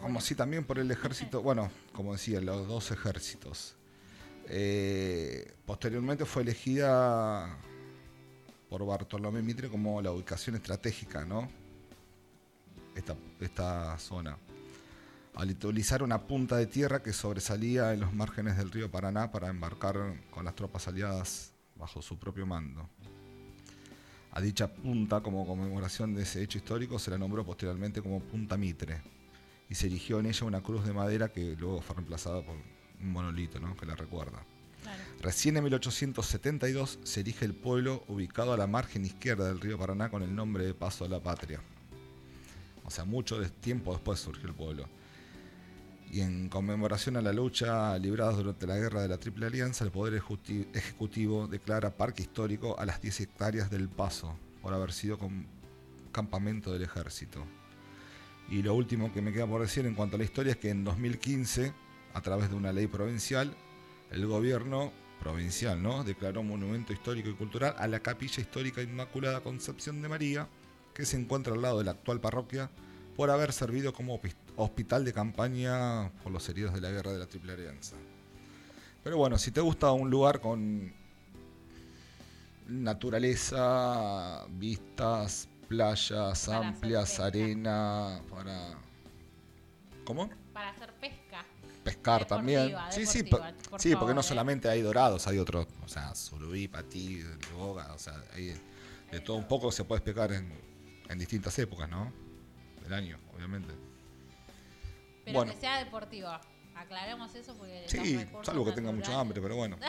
[0.00, 3.76] Como así también por el ejército, bueno, como decía, los dos ejércitos.
[4.52, 7.56] Eh, posteriormente fue elegida
[8.68, 11.48] por Bartolomé Mitre como la ubicación estratégica, ¿no?
[12.96, 14.36] Esta, esta zona.
[15.36, 19.48] Al utilizar una punta de tierra que sobresalía en los márgenes del río Paraná para
[19.48, 22.88] embarcar con las tropas aliadas bajo su propio mando.
[24.32, 28.56] A dicha punta, como conmemoración de ese hecho histórico, se la nombró posteriormente como Punta
[28.56, 29.00] Mitre
[29.68, 32.56] y se erigió en ella una cruz de madera que luego fue reemplazada por
[33.02, 33.76] un monolito ¿no?
[33.76, 34.42] que la recuerda.
[34.82, 35.02] Claro.
[35.20, 40.08] Recién en 1872 se erige el pueblo ubicado a la margen izquierda del río Paraná
[40.10, 41.60] con el nombre de Paso de la Patria.
[42.84, 44.86] O sea, mucho de- tiempo después surgió el pueblo.
[46.12, 49.92] Y en conmemoración a la lucha librada durante la guerra de la Triple Alianza, el
[49.92, 55.18] Poder Ejecuti- Ejecutivo declara parque histórico a las 10 hectáreas del Paso, por haber sido
[56.10, 57.44] campamento del ejército.
[58.50, 60.70] Y lo último que me queda por decir en cuanto a la historia es que
[60.70, 61.72] en 2015,
[62.14, 63.54] a través de una ley provincial,
[64.10, 66.02] el gobierno provincial ¿no?
[66.02, 70.48] declaró monumento histórico y cultural a la capilla histórica Inmaculada Concepción de María,
[70.94, 72.70] que se encuentra al lado de la actual parroquia,
[73.16, 77.18] por haber servido como hospi- hospital de campaña por los heridos de la guerra de
[77.18, 77.96] la Triple Alianza.
[79.04, 80.92] Pero bueno, si te gusta un lugar con
[82.66, 88.74] naturaleza, vistas, playas Para amplias, arena, para...
[90.04, 90.30] ¿Cómo?
[90.52, 91.19] Para hacer pesca.
[92.00, 92.76] Pescar Deportiva, también.
[92.90, 93.42] Sí, sí, por
[93.78, 94.24] sí, porque no eh.
[94.24, 97.22] solamente hay dorados, hay otros, o sea, surubí, patí,
[97.56, 98.54] boga, o sea, hay
[99.10, 100.52] de todo un poco se puede pescar en,
[101.08, 102.12] en distintas épocas, ¿no?
[102.82, 103.74] Del año, obviamente.
[105.24, 105.52] Pero Bueno.
[105.52, 106.40] que sea deportiva.
[106.74, 109.76] Aclaremos eso porque los Sí, recursos salvo que tenga naturales- hambre, pero bueno.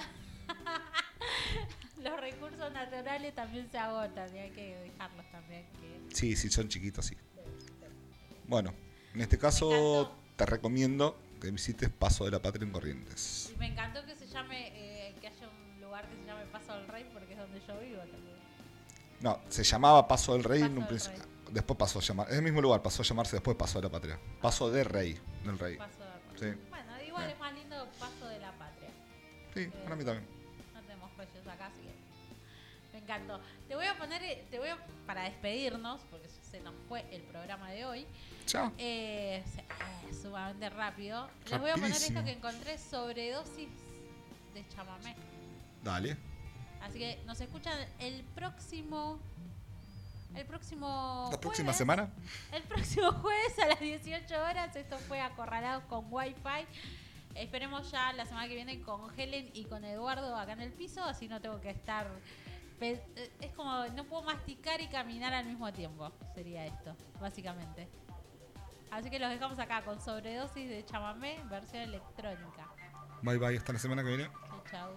[2.01, 5.65] Los recursos naturales también se agotan y hay que dejarlos también.
[5.79, 6.15] Que...
[6.15, 7.15] Sí, sí, son chiquitos, sí.
[8.47, 8.73] Bueno,
[9.13, 13.51] en este caso te recomiendo que visites Paso de la Patria en Corrientes.
[13.53, 16.73] Y me encantó que se llame, eh, que haya un lugar que se llame Paso
[16.73, 18.37] del Rey porque es donde yo vivo también.
[19.19, 21.23] No, se llamaba Paso del Rey Paso en un principio.
[21.51, 23.91] Después pasó a llamar, es el mismo lugar, pasó a llamarse después Paso de la
[23.91, 24.19] Patria.
[24.41, 25.77] Paso de Rey, del Rey.
[25.77, 26.53] Paso del Rey.
[26.53, 26.67] Sí.
[26.69, 28.89] Bueno, igual es más lindo Paso de la Patria.
[29.53, 30.25] Sí, para mí también.
[30.73, 31.93] No tenemos reyes acá, así que
[32.93, 33.41] me encantó.
[33.67, 37.21] Te voy a poner, eh, te voy a, para despedirnos, porque se nos fue el
[37.23, 38.07] programa de hoy,
[38.45, 38.71] Chao.
[38.77, 41.29] eh, eh, sumamente rápido.
[41.49, 43.69] Les voy a poner esto que encontré sobredosis
[44.53, 45.15] de chamamé.
[45.83, 46.17] Dale.
[46.81, 49.19] Así que nos escuchan el próximo.
[50.35, 51.29] El próximo.
[51.31, 51.77] La próxima jueves.
[51.77, 52.09] semana.
[52.51, 54.75] El próximo jueves a las 18 horas.
[54.75, 56.65] Esto fue acorralado con Wi-Fi.
[57.35, 61.03] Esperemos ya la semana que viene con Helen y con Eduardo acá en el piso.
[61.03, 62.07] Así no tengo que estar.
[62.81, 63.01] eh,
[63.41, 66.11] Es como no puedo masticar y caminar al mismo tiempo.
[66.33, 67.87] Sería esto, básicamente.
[68.91, 72.67] Así que los dejamos acá con sobredosis de chamamé, versión electrónica.
[73.21, 74.29] Bye bye, hasta la semana que viene.
[74.49, 74.91] Chau, chau.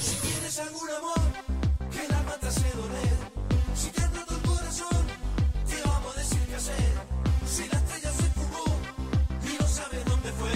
[0.00, 1.20] Si tienes algún amor
[1.90, 3.16] que el alma te hace doler,
[3.74, 5.06] si te ha roto el corazón,
[5.66, 6.92] te vamos a decir qué hacer.
[7.44, 8.64] Si la estrella se fugó
[9.42, 10.54] y no sabes dónde fue,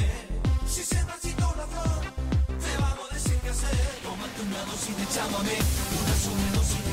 [0.68, 2.02] si se marchitó la flor,
[2.46, 3.78] te vamos a decir qué hacer.
[4.04, 5.56] Tómate una dosis de chámame,
[6.00, 6.89] una sobredosis de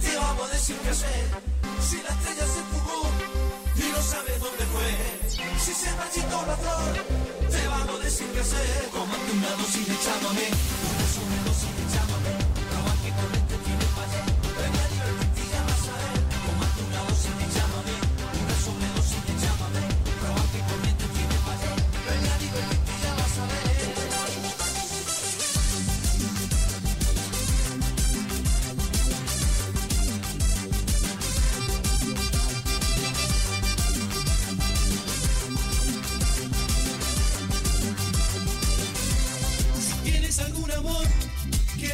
[0.00, 1.26] te vamos a decir qué hacer.
[1.80, 3.02] Si la estrella se fugó
[3.76, 8.40] y no sabes dónde fue, si se marchitó la flor, te vamos a decir qué
[8.40, 8.90] hacer.
[8.92, 10.48] Tómate una dosis de chámame,
[11.22, 11.85] una de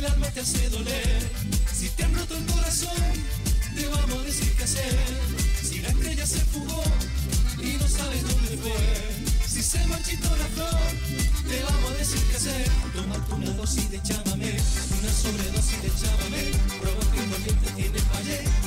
[0.02, 1.30] el alma te hace doler.
[1.72, 3.02] Si te han roto el corazón,
[3.74, 4.96] te vamos a decir qué hacer.
[5.62, 6.82] Si la estrella se fugó
[7.58, 9.46] y no sabes dónde fue.
[9.46, 10.80] Si se marchitó la flor,
[11.48, 12.68] te vamos a decir qué hacer.
[12.94, 14.56] Tomate una dosis de chamamé,
[14.98, 16.50] una sobredosis de chamamé.
[16.80, 18.61] Prueba que un doliente tiene fallé.